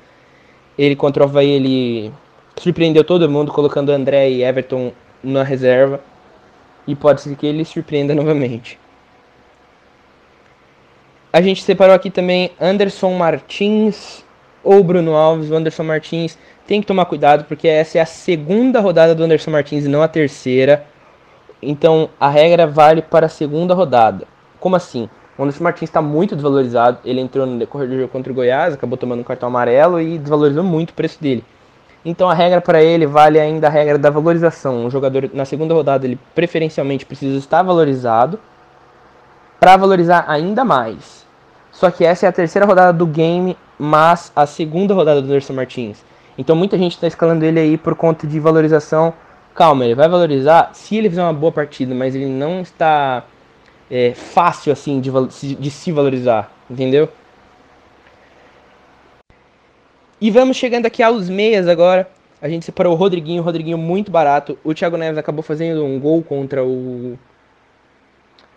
ele 0.78 0.94
contra 0.94 1.22
o 1.22 1.26
Havaí, 1.26 1.50
ele 1.50 2.12
surpreendeu 2.56 3.04
todo 3.04 3.28
mundo, 3.28 3.52
colocando 3.52 3.90
André 3.90 4.30
e 4.30 4.44
Everton 4.44 4.92
na 5.22 5.42
reserva, 5.42 6.00
e 6.86 6.94
pode 6.94 7.22
ser 7.22 7.34
que 7.36 7.46
ele 7.46 7.64
surpreenda 7.64 8.14
novamente. 8.14 8.78
A 11.32 11.40
gente 11.40 11.62
separou 11.62 11.94
aqui 11.94 12.10
também 12.10 12.50
Anderson 12.60 13.14
Martins 13.14 14.22
ou 14.62 14.84
Bruno 14.84 15.14
Alves. 15.14 15.50
O 15.50 15.54
Anderson 15.54 15.82
Martins 15.82 16.36
tem 16.66 16.82
que 16.82 16.86
tomar 16.86 17.06
cuidado 17.06 17.44
porque 17.44 17.66
essa 17.66 17.96
é 17.96 18.02
a 18.02 18.06
segunda 18.06 18.80
rodada 18.80 19.14
do 19.14 19.24
Anderson 19.24 19.50
Martins 19.50 19.86
e 19.86 19.88
não 19.88 20.02
a 20.02 20.08
terceira. 20.08 20.84
Então 21.62 22.10
a 22.20 22.28
regra 22.28 22.66
vale 22.66 23.00
para 23.00 23.24
a 23.24 23.30
segunda 23.30 23.72
rodada. 23.72 24.26
Como 24.60 24.76
assim? 24.76 25.08
O 25.38 25.42
Anderson 25.42 25.64
Martins 25.64 25.88
está 25.88 26.02
muito 26.02 26.34
desvalorizado. 26.34 26.98
Ele 27.02 27.22
entrou 27.22 27.46
no 27.46 27.58
decorrer 27.58 27.88
do 27.88 27.96
jogo 27.96 28.08
contra 28.08 28.30
o 28.30 28.34
Goiás, 28.34 28.74
acabou 28.74 28.98
tomando 28.98 29.20
um 29.20 29.24
cartão 29.24 29.48
amarelo 29.48 30.02
e 30.02 30.18
desvalorizou 30.18 30.62
muito 30.62 30.90
o 30.90 30.94
preço 30.94 31.18
dele. 31.18 31.42
Então 32.04 32.28
a 32.28 32.34
regra 32.34 32.60
para 32.60 32.82
ele 32.82 33.06
vale 33.06 33.40
ainda 33.40 33.68
a 33.68 33.70
regra 33.70 33.96
da 33.96 34.10
valorização. 34.10 34.84
Um 34.84 34.90
jogador 34.90 35.30
na 35.32 35.46
segunda 35.46 35.72
rodada 35.72 36.06
ele 36.06 36.18
preferencialmente 36.34 37.06
precisa 37.06 37.38
estar 37.38 37.62
valorizado 37.62 38.38
para 39.62 39.76
valorizar 39.76 40.24
ainda 40.26 40.64
mais. 40.64 41.24
Só 41.70 41.88
que 41.88 42.04
essa 42.04 42.26
é 42.26 42.28
a 42.28 42.32
terceira 42.32 42.66
rodada 42.66 42.92
do 42.92 43.06
game, 43.06 43.56
mas 43.78 44.32
a 44.34 44.44
segunda 44.44 44.92
rodada 44.92 45.22
do 45.22 45.28
Anderson 45.28 45.52
Martins. 45.52 46.04
Então 46.36 46.56
muita 46.56 46.76
gente 46.76 46.94
está 46.94 47.06
escalando 47.06 47.44
ele 47.44 47.60
aí 47.60 47.78
por 47.78 47.94
conta 47.94 48.26
de 48.26 48.40
valorização. 48.40 49.14
Calma, 49.54 49.84
ele 49.84 49.94
vai 49.94 50.08
valorizar 50.08 50.70
se 50.74 50.96
ele 50.96 51.08
fizer 51.08 51.22
uma 51.22 51.32
boa 51.32 51.52
partida, 51.52 51.94
mas 51.94 52.12
ele 52.12 52.26
não 52.26 52.60
está 52.60 53.22
é, 53.88 54.12
fácil 54.14 54.72
assim 54.72 55.00
de, 55.00 55.12
de 55.54 55.70
se 55.70 55.92
valorizar, 55.92 56.50
entendeu? 56.68 57.08
E 60.20 60.28
vamos 60.28 60.56
chegando 60.56 60.86
aqui 60.86 61.04
aos 61.04 61.30
meias 61.30 61.68
agora. 61.68 62.10
A 62.40 62.48
gente 62.48 62.64
separou 62.64 62.94
o 62.94 62.96
Rodriguinho, 62.96 63.40
o 63.40 63.44
Rodriguinho 63.44 63.78
muito 63.78 64.10
barato. 64.10 64.58
O 64.64 64.74
Thiago 64.74 64.96
Neves 64.96 65.18
acabou 65.18 65.44
fazendo 65.44 65.84
um 65.84 66.00
gol 66.00 66.20
contra 66.20 66.64
o 66.64 67.16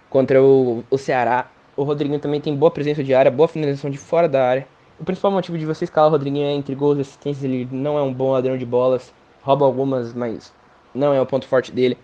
contra 0.09 0.41
o, 0.41 0.83
o 0.89 0.97
Ceará. 0.97 1.49
O 1.75 1.83
Rodriguinho 1.83 2.19
também 2.19 2.39
tem 2.39 2.55
boa 2.55 2.71
presença 2.71 3.03
de 3.03 3.13
área, 3.13 3.29
boa 3.29 3.47
finalização 3.47 3.89
de 3.89 3.97
fora 3.97 4.29
da 4.29 4.47
área. 4.47 4.67
O 4.99 5.03
principal 5.03 5.31
motivo 5.31 5.57
de 5.57 5.65
você 5.65 5.83
escalar 5.83 6.09
o 6.09 6.11
Rodriguinho 6.11 6.45
é 6.45 6.53
entre 6.53 6.73
gols 6.73 6.97
e 6.97 7.01
assistências. 7.01 7.43
Ele 7.43 7.67
não 7.71 7.97
é 7.97 8.01
um 8.01 8.13
bom 8.13 8.31
ladrão 8.31 8.57
de 8.57 8.65
bolas, 8.65 9.13
rouba 9.41 9.65
algumas, 9.65 10.13
mas 10.13 10.53
não 10.93 11.13
é 11.13 11.19
o 11.19 11.25
ponto 11.25 11.47
forte 11.47 11.71
dele. 11.71 11.97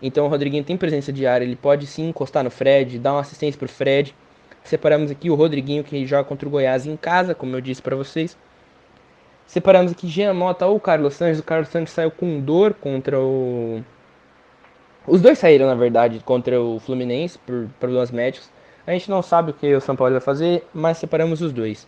Então 0.00 0.26
o 0.26 0.28
Rodriguinho 0.28 0.64
tem 0.64 0.76
presença 0.76 1.12
de 1.12 1.26
área, 1.26 1.44
ele 1.44 1.56
pode 1.56 1.86
sim 1.86 2.08
encostar 2.08 2.44
no 2.44 2.50
Fred, 2.50 2.98
dar 2.98 3.12
uma 3.12 3.20
assistência 3.20 3.58
pro 3.58 3.68
Fred. 3.68 4.14
Separamos 4.62 5.10
aqui 5.10 5.30
o 5.30 5.34
Rodriguinho 5.34 5.84
que 5.84 6.06
joga 6.06 6.24
contra 6.24 6.48
o 6.48 6.50
Goiás 6.50 6.86
em 6.86 6.96
casa, 6.96 7.34
como 7.34 7.54
eu 7.54 7.60
disse 7.60 7.82
para 7.82 7.94
vocês. 7.94 8.36
Separamos 9.46 9.92
aqui 9.92 10.08
Jean 10.08 10.32
Mota 10.32 10.66
ou 10.66 10.80
Carlos 10.80 11.14
Santos. 11.14 11.38
O 11.38 11.42
Carlos 11.42 11.68
Santos 11.68 11.92
saiu 11.92 12.10
com 12.10 12.40
dor 12.40 12.74
contra 12.74 13.20
o. 13.20 13.82
Os 15.06 15.20
dois 15.20 15.38
saíram, 15.38 15.66
na 15.66 15.74
verdade, 15.74 16.20
contra 16.24 16.58
o 16.58 16.78
Fluminense 16.80 17.38
por 17.38 17.68
problemas 17.78 18.10
médicos. 18.10 18.48
A 18.86 18.92
gente 18.92 19.10
não 19.10 19.20
sabe 19.20 19.50
o 19.50 19.54
que 19.54 19.74
o 19.74 19.80
São 19.80 19.94
Paulo 19.94 20.12
vai 20.12 20.20
fazer, 20.20 20.66
mas 20.72 20.96
separamos 20.96 21.42
os 21.42 21.52
dois. 21.52 21.86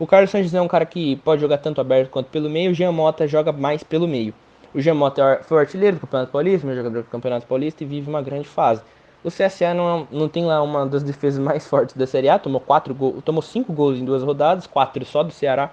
O 0.00 0.06
Carlos 0.06 0.30
Sanches 0.30 0.52
é 0.52 0.60
um 0.60 0.66
cara 0.66 0.84
que 0.84 1.14
pode 1.16 1.40
jogar 1.40 1.58
tanto 1.58 1.80
aberto 1.80 2.10
quanto 2.10 2.28
pelo 2.28 2.50
meio. 2.50 2.72
O 2.72 2.74
Jean 2.74 2.90
Mota 2.90 3.28
joga 3.28 3.52
mais 3.52 3.84
pelo 3.84 4.08
meio. 4.08 4.34
O 4.74 4.80
Jean 4.80 4.94
Mota 4.94 5.40
foi 5.44 5.58
o 5.58 5.60
artilheiro 5.60 5.96
do 5.96 6.00
Campeonato 6.00 6.32
Paulista, 6.32 6.74
jogador 6.74 7.02
do 7.02 7.08
Campeonato 7.08 7.46
Paulista 7.46 7.84
e 7.84 7.86
vive 7.86 8.10
uma 8.10 8.20
grande 8.20 8.48
fase. 8.48 8.82
O 9.22 9.28
CSA 9.28 9.72
não, 9.72 10.00
é 10.00 10.06
não 10.10 10.28
tem 10.28 10.44
lá 10.44 10.60
uma 10.60 10.84
das 10.86 11.04
defesas 11.04 11.38
mais 11.38 11.66
fortes 11.70 11.96
da 11.96 12.06
Série 12.06 12.28
A, 12.28 12.38
tomou 12.38 12.60
quatro 12.60 12.92
gols, 12.92 13.22
tomou 13.24 13.42
cinco 13.42 13.72
gols 13.72 13.96
em 13.96 14.04
duas 14.04 14.24
rodadas, 14.24 14.66
quatro 14.66 15.04
só 15.04 15.22
do 15.22 15.32
Ceará. 15.32 15.70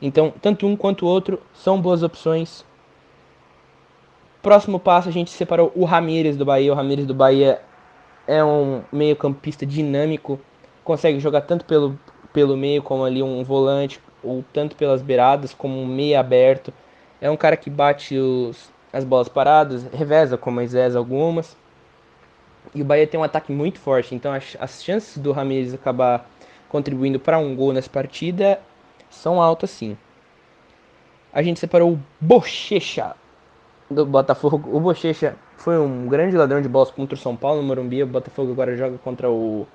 Então, 0.00 0.32
tanto 0.42 0.66
um 0.66 0.76
quanto 0.76 1.06
o 1.06 1.08
outro 1.08 1.40
são 1.54 1.80
boas 1.80 2.02
opções. 2.02 2.64
Próximo 4.46 4.78
passo, 4.78 5.08
a 5.08 5.12
gente 5.12 5.32
separou 5.32 5.72
o 5.74 5.84
Ramires 5.84 6.36
do 6.36 6.44
Bahia. 6.44 6.72
O 6.72 6.76
Ramires 6.76 7.04
do 7.04 7.12
Bahia 7.12 7.60
é 8.28 8.44
um 8.44 8.80
meio-campista 8.92 9.66
dinâmico, 9.66 10.38
consegue 10.84 11.18
jogar 11.18 11.40
tanto 11.40 11.64
pelo, 11.64 11.98
pelo 12.32 12.56
meio 12.56 12.80
como 12.80 13.04
ali 13.04 13.24
um 13.24 13.42
volante, 13.42 14.00
ou 14.22 14.44
tanto 14.52 14.76
pelas 14.76 15.02
beiradas 15.02 15.52
como 15.52 15.76
um 15.82 15.84
meio 15.84 16.16
aberto. 16.16 16.72
É 17.20 17.28
um 17.28 17.36
cara 17.36 17.56
que 17.56 17.68
bate 17.68 18.16
os, 18.16 18.70
as 18.92 19.02
bolas 19.02 19.28
paradas, 19.28 19.82
reveza 19.92 20.36
com 20.36 20.52
Moisés 20.52 20.94
algumas. 20.94 21.56
E 22.72 22.82
o 22.82 22.84
Bahia 22.84 23.04
tem 23.04 23.18
um 23.18 23.24
ataque 23.24 23.50
muito 23.50 23.80
forte, 23.80 24.14
então 24.14 24.32
as, 24.32 24.56
as 24.60 24.80
chances 24.80 25.18
do 25.18 25.32
Ramirez 25.32 25.74
acabar 25.74 26.24
contribuindo 26.68 27.18
para 27.18 27.36
um 27.36 27.56
gol 27.56 27.72
nessa 27.72 27.90
partida 27.90 28.60
são 29.10 29.42
altas 29.42 29.70
sim. 29.70 29.98
A 31.32 31.42
gente 31.42 31.58
separou 31.58 31.94
o 31.94 32.00
Bochecha 32.20 33.16
do 33.90 34.04
Botafogo. 34.04 34.68
O 34.72 34.80
Bochecha 34.80 35.36
foi 35.56 35.78
um 35.78 36.06
grande 36.06 36.36
ladrão 36.36 36.60
de 36.60 36.68
bolas 36.68 36.90
contra 36.90 37.14
o 37.14 37.18
São 37.18 37.36
Paulo 37.36 37.62
no 37.62 37.68
Morumbi. 37.68 38.02
O 38.02 38.06
Botafogo 38.06 38.52
agora 38.52 38.76
joga 38.76 38.98
contra 38.98 39.30
o, 39.30 39.66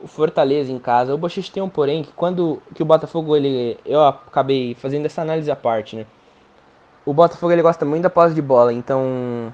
o 0.00 0.06
Fortaleza 0.06 0.70
em 0.70 0.78
casa. 0.78 1.14
O 1.14 1.18
Bochecha 1.18 1.52
tem 1.52 1.62
um 1.62 1.68
porém 1.68 2.02
que 2.02 2.12
quando 2.12 2.62
que 2.74 2.82
o 2.82 2.86
Botafogo 2.86 3.36
ele 3.36 3.78
eu 3.84 4.04
acabei 4.04 4.74
fazendo 4.74 5.06
essa 5.06 5.22
análise 5.22 5.50
à 5.50 5.56
parte, 5.56 5.96
né? 5.96 6.06
O 7.06 7.12
Botafogo 7.12 7.52
ele 7.52 7.62
gosta 7.62 7.84
muito 7.84 8.02
da 8.02 8.10
posse 8.10 8.34
de 8.34 8.40
bola, 8.40 8.72
então 8.72 9.52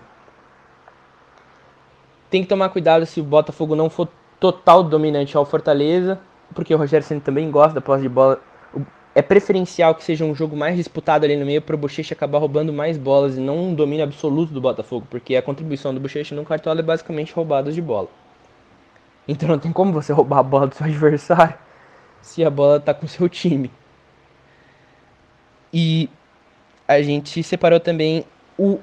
tem 2.31 2.43
que 2.43 2.49
tomar 2.49 2.69
cuidado 2.69 3.05
se 3.05 3.21
o 3.21 3.25
Botafogo 3.25 3.75
não 3.75 3.91
for 3.91 4.09
total 4.39 4.85
dominante 4.85 5.37
ao 5.37 5.45
Fortaleza, 5.45 6.21
porque 6.55 6.73
o 6.73 6.79
Rogério 6.79 7.05
Ceni 7.05 7.21
também 7.21 7.51
gosta 7.51 7.75
da 7.75 7.81
posse 7.81 8.03
de 8.03 8.09
bola 8.09 8.41
é 9.15 9.23
preferencial 9.23 9.95
que 9.95 10.05
seja 10.05 10.25
um 10.25 10.35
jogo 10.35 10.57
mais 10.57 10.77
disputado 10.77 11.25
ali 11.25 11.37
no 11.37 11.45
meio 11.45 11.61
para 11.61 11.75
o 11.75 11.79
Bochecha 11.79 12.15
acabar 12.15 12.39
roubando 12.39 12.73
mais 12.73 12.97
bolas 12.97 13.37
e 13.37 13.41
não 13.41 13.59
um 13.59 13.75
domínio 13.75 14.05
absoluto 14.05 14.53
do 14.53 14.61
Botafogo, 14.61 15.07
porque 15.11 15.35
a 15.35 15.43
contribuição 15.43 15.93
do 15.93 16.01
Bochecha 16.01 16.35
no 16.35 16.45
cartola 16.45 16.81
é 16.81 16.83
basicamente 16.83 17.33
roubadas 17.33 17.75
de 17.75 17.83
bola. 17.83 18.09
Então 19.27 19.49
não 19.49 19.59
tem 19.59 19.73
como 19.73 19.93
você 19.93 20.13
roubar 20.13 20.39
a 20.39 20.43
bola 20.43 20.67
do 20.69 20.75
seu 20.75 20.87
adversário 20.87 21.55
se 22.23 22.45
a 22.45 22.51
bola 22.51 22.77
está 22.77 22.95
com 22.95 23.07
seu 23.07 23.29
time. 23.29 23.71
E 25.73 26.09
a 26.87 27.01
gente 27.03 27.43
separou 27.43 27.81
também 27.81 28.25
o 28.59 28.79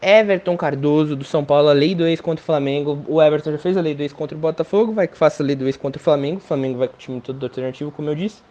Everton 0.00 0.56
Cardoso 0.56 1.16
do 1.16 1.24
São 1.24 1.44
Paulo, 1.44 1.68
a 1.68 1.72
lei 1.72 1.94
do 1.94 2.06
ex 2.06 2.20
contra 2.20 2.42
o 2.42 2.46
Flamengo. 2.46 3.04
O 3.08 3.22
Everton 3.22 3.52
já 3.52 3.58
fez 3.58 3.76
a 3.76 3.80
lei 3.80 3.94
do 3.94 4.02
ex 4.02 4.12
contra 4.12 4.36
o 4.36 4.40
Botafogo, 4.40 4.92
vai 4.92 5.08
que 5.08 5.16
faça 5.16 5.42
a 5.42 5.46
lei 5.46 5.56
do 5.56 5.66
ex 5.66 5.76
contra 5.76 6.00
o 6.00 6.02
Flamengo. 6.02 6.38
O 6.38 6.40
Flamengo 6.40 6.78
vai 6.78 6.88
com 6.88 6.94
o 6.94 6.98
time 6.98 7.20
todo 7.20 7.44
alternativo, 7.44 7.90
como 7.90 8.08
eu 8.08 8.14
disse. 8.14 8.42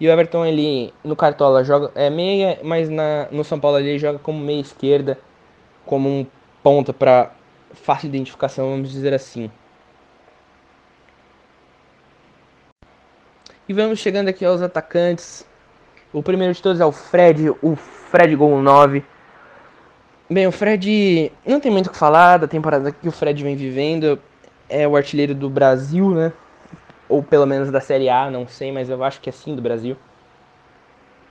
E 0.00 0.06
o 0.06 0.10
Everton, 0.10 0.46
ele 0.46 0.92
no 1.02 1.16
Cartola 1.16 1.64
joga 1.64 1.90
é 1.94 2.08
meia, 2.08 2.60
mas 2.62 2.88
na, 2.88 3.26
no 3.32 3.42
São 3.42 3.58
Paulo 3.58 3.78
ele 3.78 3.98
joga 3.98 4.18
como 4.18 4.38
meia 4.38 4.60
esquerda, 4.60 5.18
como 5.84 6.08
um 6.08 6.26
ponta 6.62 6.92
para 6.92 7.32
fácil 7.72 8.08
identificação, 8.08 8.70
vamos 8.70 8.90
dizer 8.90 9.12
assim. 9.12 9.50
E 13.68 13.72
vamos 13.72 13.98
chegando 13.98 14.28
aqui 14.28 14.44
aos 14.44 14.62
atacantes. 14.62 15.46
O 16.12 16.22
primeiro 16.22 16.54
de 16.54 16.62
todos 16.62 16.80
é 16.80 16.86
o 16.86 16.92
Fred, 16.92 17.50
o 17.60 17.76
Fred 17.76 18.34
Gol 18.34 18.62
9. 18.62 19.04
Bem, 20.30 20.46
o 20.46 20.52
Fred 20.52 21.32
não 21.44 21.60
tem 21.60 21.70
muito 21.70 21.88
o 21.88 21.90
que 21.90 21.96
falar 21.98 22.38
da 22.38 22.48
temporada 22.48 22.92
que 22.92 23.08
o 23.08 23.12
Fred 23.12 23.42
vem 23.42 23.56
vivendo. 23.56 24.18
É 24.68 24.86
o 24.86 24.96
artilheiro 24.96 25.34
do 25.34 25.50
Brasil, 25.50 26.10
né? 26.10 26.32
Ou 27.08 27.22
pelo 27.22 27.46
menos 27.46 27.70
da 27.70 27.80
Série 27.80 28.08
A, 28.08 28.30
não 28.30 28.46
sei, 28.46 28.70
mas 28.70 28.90
eu 28.90 29.02
acho 29.02 29.20
que 29.20 29.28
é 29.28 29.32
sim 29.32 29.54
do 29.54 29.62
Brasil. 29.62 29.96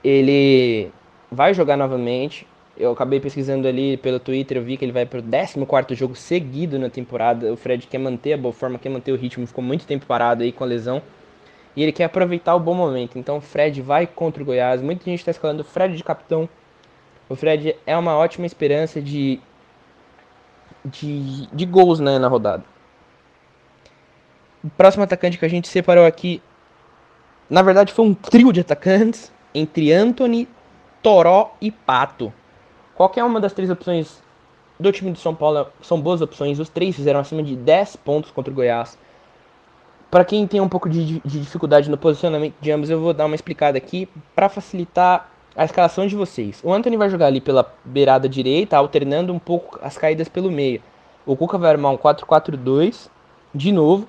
Ele 0.02 0.90
vai 1.30 1.54
jogar 1.54 1.76
novamente. 1.76 2.46
Eu 2.76 2.92
acabei 2.92 3.18
pesquisando 3.18 3.66
ali 3.66 3.96
pelo 3.96 4.20
Twitter, 4.20 4.56
eu 4.56 4.62
vi 4.62 4.76
que 4.76 4.84
ele 4.84 4.92
vai 4.92 5.04
para 5.04 5.18
o 5.18 5.66
14 5.66 5.94
jogo 5.98 6.14
seguido 6.14 6.78
na 6.78 6.88
temporada. 6.88 7.52
O 7.52 7.56
Fred 7.56 7.86
quer 7.86 7.98
manter 7.98 8.34
a 8.34 8.36
boa 8.36 8.52
forma, 8.52 8.78
quer 8.78 8.88
manter 8.88 9.10
o 9.12 9.16
ritmo, 9.16 9.46
ficou 9.46 9.64
muito 9.64 9.84
tempo 9.84 10.06
parado 10.06 10.44
aí 10.44 10.52
com 10.52 10.62
a 10.62 10.66
lesão. 10.66 11.02
E 11.74 11.82
ele 11.82 11.92
quer 11.92 12.04
aproveitar 12.04 12.54
o 12.54 12.60
bom 12.60 12.74
momento. 12.74 13.18
Então 13.18 13.38
o 13.38 13.40
Fred 13.40 13.82
vai 13.82 14.06
contra 14.06 14.42
o 14.42 14.46
Goiás. 14.46 14.80
Muita 14.80 15.04
gente 15.04 15.18
está 15.18 15.32
escalando 15.32 15.62
o 15.62 15.64
Fred 15.64 15.96
de 15.96 16.04
capitão. 16.04 16.48
O 17.28 17.34
Fred 17.34 17.76
é 17.84 17.96
uma 17.96 18.16
ótima 18.16 18.46
esperança 18.46 19.02
de, 19.02 19.40
de, 20.84 21.46
de 21.48 21.66
gols 21.66 22.00
né, 22.00 22.18
na 22.18 22.28
rodada. 22.28 22.64
O 24.62 24.70
próximo 24.70 25.04
atacante 25.04 25.38
que 25.38 25.44
a 25.44 25.48
gente 25.48 25.68
separou 25.68 26.04
aqui, 26.04 26.42
na 27.48 27.62
verdade 27.62 27.92
foi 27.92 28.04
um 28.04 28.14
trio 28.14 28.52
de 28.52 28.60
atacantes 28.60 29.32
entre 29.54 29.92
Anthony, 29.92 30.48
Toró 31.02 31.54
e 31.60 31.70
Pato. 31.70 32.32
Qualquer 32.94 33.22
uma 33.24 33.40
das 33.40 33.52
três 33.52 33.70
opções 33.70 34.20
do 34.78 34.92
time 34.92 35.12
de 35.12 35.20
São 35.20 35.34
Paulo 35.34 35.68
são 35.80 36.00
boas 36.00 36.20
opções. 36.20 36.58
Os 36.58 36.68
três 36.68 36.96
fizeram 36.96 37.20
acima 37.20 37.42
de 37.42 37.56
10 37.56 37.96
pontos 37.96 38.30
contra 38.30 38.52
o 38.52 38.54
Goiás. 38.54 38.98
Para 40.10 40.24
quem 40.24 40.46
tem 40.46 40.60
um 40.60 40.68
pouco 40.68 40.88
de, 40.88 41.20
de, 41.20 41.40
dificuldade 41.40 41.90
no 41.90 41.98
posicionamento 41.98 42.54
de 42.60 42.70
ambos, 42.70 42.88
eu 42.88 43.00
vou 43.00 43.12
dar 43.12 43.26
uma 43.26 43.34
explicada 43.34 43.76
aqui 43.76 44.08
para 44.34 44.48
facilitar 44.48 45.30
a 45.54 45.64
escalação 45.64 46.06
de 46.06 46.16
vocês. 46.16 46.60
O 46.64 46.72
Anthony 46.72 46.96
vai 46.96 47.10
jogar 47.10 47.26
ali 47.26 47.40
pela 47.40 47.74
beirada 47.84 48.28
direita, 48.28 48.76
alternando 48.76 49.32
um 49.32 49.38
pouco 49.38 49.78
as 49.82 49.98
caídas 49.98 50.28
pelo 50.28 50.50
meio. 50.50 50.80
O 51.26 51.36
Cuca 51.36 51.58
vai 51.58 51.70
armar 51.70 51.92
um 51.92 51.98
4-4-2 51.98 53.10
de 53.54 53.70
novo, 53.70 54.08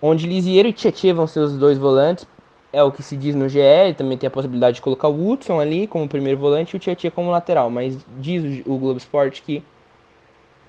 onde 0.00 0.26
Lisiero 0.26 0.68
e 0.68 0.72
Tietchan 0.72 1.14
vão 1.14 1.26
ser 1.26 1.40
os 1.40 1.56
dois 1.56 1.78
volantes, 1.78 2.26
é 2.72 2.82
o 2.82 2.92
que 2.92 3.02
se 3.02 3.16
diz 3.16 3.34
no 3.34 3.48
GE, 3.48 3.94
também 3.96 4.16
tem 4.16 4.28
a 4.28 4.30
possibilidade 4.30 4.76
de 4.76 4.82
colocar 4.82 5.08
o 5.08 5.30
Hudson 5.30 5.60
ali 5.60 5.86
como 5.86 6.08
primeiro 6.08 6.38
volante 6.38 6.74
e 6.74 6.76
o 6.76 6.80
Tietchan 6.80 7.10
como 7.10 7.30
lateral, 7.30 7.68
mas 7.68 7.98
diz 8.18 8.62
o 8.66 8.78
Globo 8.78 8.98
Esporte 8.98 9.42
que 9.42 9.62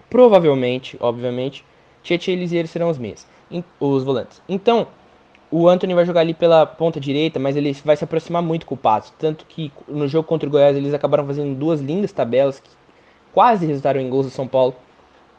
provavelmente, 0.10 0.98
obviamente, 1.00 1.64
Tietchan 2.04 2.32
e 2.32 2.36
Lisiero 2.36 2.68
serão 2.68 2.90
os 2.90 2.98
meias, 2.98 3.28
os 3.80 4.04
volantes. 4.04 4.42
Então, 4.50 4.88
o 5.52 5.68
Anthony 5.68 5.94
vai 5.94 6.06
jogar 6.06 6.22
ali 6.22 6.34
pela 6.34 6.66
ponta 6.66 7.00
direita, 7.00 7.38
mas 7.38 7.56
ele 7.56 7.74
vai 7.86 7.96
se 7.98 8.04
aproximar 8.04 8.42
muito 8.42 8.66
com 8.66 8.74
o 8.74 8.78
Pato, 8.78 9.12
tanto 9.20 9.46
que 9.46 9.72
no 9.88 10.08
jogo 10.08 10.28
contra 10.28 10.48
o 10.48 10.52
Goiás 10.52 10.78
eles 10.78 10.94
acabaram 10.94 11.26
fazendo 11.26 11.54
duas 11.56 11.82
lindas 11.82 12.12
tabelas 12.12 12.60
que 12.60 12.70
quase 13.34 13.66
resultaram 13.66 14.00
em 14.00 14.10
gols 14.10 14.26
do 14.26 14.32
São 14.32 14.48
Paulo, 14.48 14.74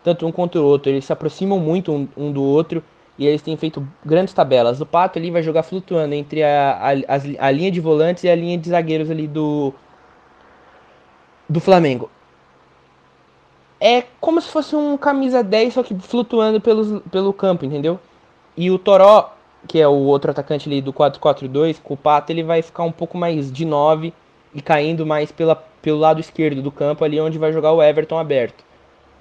tanto 0.04 0.26
um 0.26 0.32
contra 0.32 0.60
o 0.60 0.64
outro, 0.64 0.90
eles 0.90 1.04
se 1.04 1.12
aproximam 1.12 1.58
muito 1.58 1.92
um, 1.92 2.08
um 2.16 2.30
do 2.30 2.42
outro, 2.42 2.84
e 3.18 3.26
eles 3.26 3.42
têm 3.42 3.56
feito 3.56 3.86
grandes 4.04 4.32
tabelas. 4.32 4.80
O 4.80 4.86
Pato 4.86 5.18
ali 5.18 5.30
vai 5.30 5.42
jogar 5.42 5.62
flutuando 5.62 6.14
entre 6.14 6.42
a, 6.42 6.92
a, 7.08 7.46
a 7.46 7.50
linha 7.50 7.70
de 7.70 7.80
volantes 7.80 8.24
e 8.24 8.28
a 8.28 8.34
linha 8.34 8.56
de 8.56 8.70
zagueiros 8.70 9.10
ali 9.10 9.26
do, 9.26 9.72
do 11.48 11.60
Flamengo. 11.60 12.10
É 13.80 14.04
como 14.20 14.40
se 14.40 14.48
fosse 14.48 14.76
um 14.76 14.96
camisa 14.96 15.42
10, 15.42 15.74
só 15.74 15.82
que 15.82 15.94
flutuando 15.98 16.60
pelos, 16.60 17.02
pelo 17.10 17.32
campo, 17.32 17.64
entendeu? 17.64 17.98
E 18.56 18.70
o 18.70 18.78
Toró, 18.78 19.34
que 19.66 19.80
é 19.80 19.88
o 19.88 19.92
outro 19.92 20.30
atacante 20.30 20.68
ali 20.68 20.80
do 20.80 20.92
4-4-2, 20.92 21.80
com 21.82 21.94
o 21.94 21.96
Pato, 21.96 22.32
ele 22.32 22.42
vai 22.42 22.62
ficar 22.62 22.84
um 22.84 22.92
pouco 22.92 23.18
mais 23.18 23.50
de 23.50 23.64
9 23.64 24.14
e 24.54 24.62
caindo 24.62 25.04
mais 25.04 25.32
pela, 25.32 25.56
pelo 25.56 25.98
lado 25.98 26.20
esquerdo 26.20 26.62
do 26.62 26.70
campo, 26.70 27.04
ali 27.04 27.20
onde 27.20 27.38
vai 27.38 27.52
jogar 27.52 27.72
o 27.72 27.82
Everton 27.82 28.18
aberto. 28.18 28.64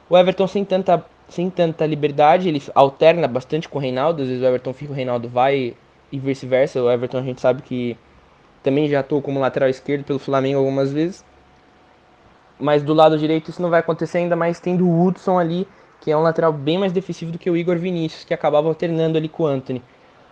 O 0.09 0.17
Everton 0.17 0.47
sem 0.47 0.63
tanta 0.63 1.03
sem 1.31 1.49
tanta 1.49 1.85
liberdade, 1.85 2.49
ele 2.49 2.61
alterna 2.75 3.25
bastante 3.25 3.69
com 3.69 3.77
o 3.77 3.81
Reinaldo, 3.81 4.21
às 4.21 4.27
vezes 4.27 4.43
o 4.43 4.45
Everton 4.45 4.73
fica, 4.73 4.91
o 4.91 4.95
Reinaldo 4.95 5.29
vai 5.29 5.73
e 6.11 6.19
vice-versa. 6.19 6.83
O 6.83 6.91
Everton 6.91 7.19
a 7.19 7.21
gente 7.21 7.39
sabe 7.39 7.61
que 7.61 7.97
também 8.61 8.89
já 8.89 8.99
atuou 8.99 9.21
como 9.21 9.39
lateral 9.39 9.69
esquerdo 9.69 10.03
pelo 10.03 10.19
Flamengo 10.19 10.59
algumas 10.59 10.91
vezes. 10.91 11.23
Mas 12.59 12.83
do 12.83 12.93
lado 12.93 13.17
direito 13.17 13.49
isso 13.49 13.61
não 13.61 13.69
vai 13.69 13.79
acontecer 13.79 14.17
ainda 14.17 14.35
mais 14.35 14.59
tendo 14.59 14.85
o 14.85 15.05
Hudson 15.05 15.39
ali, 15.39 15.65
que 16.01 16.11
é 16.11 16.17
um 16.17 16.21
lateral 16.21 16.51
bem 16.51 16.77
mais 16.77 16.91
defensivo 16.91 17.31
do 17.31 17.39
que 17.39 17.49
o 17.49 17.55
Igor 17.55 17.77
Vinícius, 17.77 18.25
que 18.25 18.33
acabava 18.33 18.67
alternando 18.67 19.17
ali 19.17 19.29
com 19.29 19.43
o 19.43 19.47
Anthony. 19.47 19.81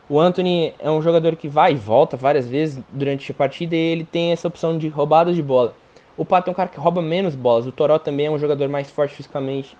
O 0.10 0.20
Anthony 0.20 0.74
é 0.80 0.92
um 0.92 1.02
jogador 1.02 1.38
que 1.38 1.48
vai 1.48 1.72
e 1.72 1.76
volta 1.76 2.18
várias 2.18 2.46
vezes 2.46 2.84
durante 2.92 3.32
a 3.32 3.36
partida 3.36 3.74
e 3.74 3.80
ele 3.80 4.04
tem 4.04 4.34
essa 4.34 4.50
opção 4.50 4.78
de 4.78 4.90
roubadas 4.90 5.34
de 5.34 5.42
bola. 5.42 5.74
O 6.18 6.26
Pato 6.26 6.50
é 6.50 6.52
um 6.52 6.56
cara 6.56 6.68
que 6.68 6.78
rouba 6.78 7.02
menos 7.02 7.36
bolas. 7.36 7.66
O 7.66 7.72
Toró 7.72 7.98
também 7.98 8.26
é 8.26 8.32
um 8.32 8.38
jogador 8.38 8.68
mais 8.68 8.92
forte 8.92 9.16
fisicamente 9.16 9.78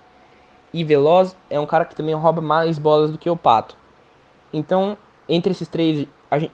e 0.72 0.84
veloz. 0.84 1.36
É 1.48 1.58
um 1.58 1.66
cara 1.66 1.84
que 1.84 1.94
também 1.94 2.14
rouba 2.14 2.40
mais 2.40 2.78
bolas 2.78 3.10
do 3.10 3.18
que 3.18 3.28
o 3.28 3.36
Pato. 3.36 3.76
Então, 4.52 4.96
entre 5.28 5.52
esses 5.52 5.68
três, 5.68 6.06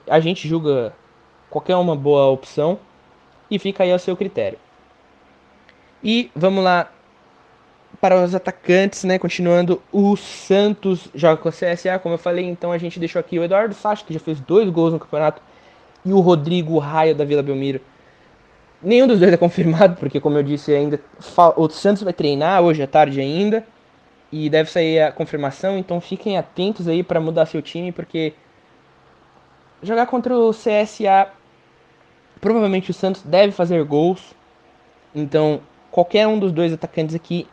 a 0.09 0.19
gente 0.19 0.47
julga 0.47 0.93
qualquer 1.49 1.75
uma 1.75 1.95
boa 1.95 2.27
opção 2.27 2.79
e 3.49 3.57
fica 3.57 3.83
aí 3.83 3.91
ao 3.91 3.99
seu 3.99 4.15
critério. 4.15 4.59
E 6.03 6.29
vamos 6.35 6.63
lá 6.63 6.91
para 7.99 8.23
os 8.23 8.35
atacantes, 8.35 9.03
né? 9.03 9.17
Continuando, 9.17 9.81
o 9.91 10.15
Santos 10.15 11.09
joga 11.15 11.41
com 11.41 11.49
a 11.49 11.51
CSA, 11.51 11.99
como 11.99 12.13
eu 12.15 12.19
falei, 12.19 12.45
então 12.45 12.71
a 12.71 12.77
gente 12.77 12.99
deixou 12.99 13.19
aqui 13.19 13.39
o 13.39 13.43
Eduardo 13.43 13.73
Sacha, 13.73 14.05
que 14.05 14.13
já 14.13 14.19
fez 14.19 14.39
dois 14.39 14.69
gols 14.69 14.93
no 14.93 14.99
campeonato, 14.99 15.41
e 16.05 16.13
o 16.13 16.19
Rodrigo 16.19 16.77
Raio 16.77 17.15
da 17.15 17.25
Vila 17.25 17.41
Belmiro. 17.41 17.81
Nenhum 18.81 19.07
dos 19.07 19.19
dois 19.19 19.33
é 19.33 19.37
confirmado, 19.37 19.95
porque 19.97 20.19
como 20.19 20.37
eu 20.37 20.43
disse, 20.43 20.73
ainda 20.73 20.99
o 21.55 21.69
Santos 21.69 22.03
vai 22.03 22.13
treinar 22.13 22.61
hoje 22.61 22.83
à 22.83 22.87
tarde 22.87 23.19
ainda, 23.19 23.65
e 24.31 24.49
deve 24.49 24.69
sair 24.69 25.01
a 25.01 25.11
confirmação, 25.11 25.77
então 25.77 26.01
fiquem 26.01 26.37
atentos 26.37 26.87
aí 26.87 27.03
para 27.03 27.19
mudar 27.19 27.45
seu 27.45 27.61
time, 27.61 27.91
porque 27.91 28.33
jogar 29.81 30.05
contra 30.07 30.37
o 30.37 30.51
CSA, 30.51 31.29
provavelmente 32.41 32.91
o 32.91 32.93
Santos 32.93 33.21
deve 33.21 33.51
fazer 33.51 33.83
gols, 33.83 34.35
então 35.15 35.61
qualquer 35.91 36.27
um 36.27 36.37
dos 36.37 36.51
dois 36.51 36.73
atacantes 36.73 37.15
aqui 37.15 37.47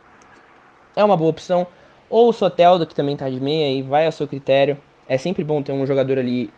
é 0.97 1.05
uma 1.05 1.17
boa 1.17 1.31
opção. 1.31 1.67
Ou 2.11 2.29
o 2.29 2.33
Soteldo, 2.33 2.87
que 2.87 2.95
também 2.95 3.17
tá 3.17 3.29
de 3.29 3.41
meia, 3.41 3.77
e 3.77 3.83
vai 3.83 4.07
ao 4.07 4.13
seu 4.13 4.29
critério. 4.29 4.79
É 5.09 5.19
sempre 5.19 5.43
bom 5.43 5.63
ter 5.63 5.73
um 5.73 5.87
jogador 5.87 6.19
ali 6.19 6.51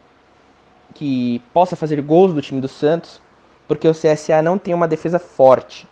que 0.94 1.40
possa 1.52 1.76
fazer 1.76 2.00
gols 2.02 2.34
do 2.34 2.42
time 2.42 2.60
do 2.60 2.68
Santos, 2.68 3.20
porque 3.66 3.88
o 3.88 3.92
CSA 3.92 4.42
não 4.42 4.58
tem 4.58 4.74
uma 4.74 4.88
defesa 4.88 5.18
forte. 5.18 5.88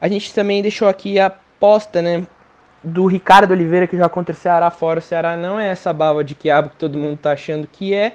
A 0.00 0.08
gente 0.08 0.34
também 0.34 0.62
deixou 0.62 0.88
aqui 0.88 1.18
a 1.18 1.26
aposta, 1.26 2.02
né, 2.02 2.26
do 2.82 3.06
Ricardo 3.06 3.52
Oliveira 3.52 3.86
que 3.86 3.96
já 3.96 4.08
contra 4.08 4.34
o 4.34 4.36
Ceará 4.36 4.70
fora. 4.70 4.98
O 4.98 5.02
Ceará 5.02 5.36
não 5.36 5.58
é 5.58 5.68
essa 5.68 5.92
baba 5.92 6.24
de 6.24 6.34
quiabo 6.34 6.70
que 6.70 6.76
todo 6.76 6.98
mundo 6.98 7.18
tá 7.18 7.32
achando 7.32 7.66
que 7.66 7.94
é. 7.94 8.14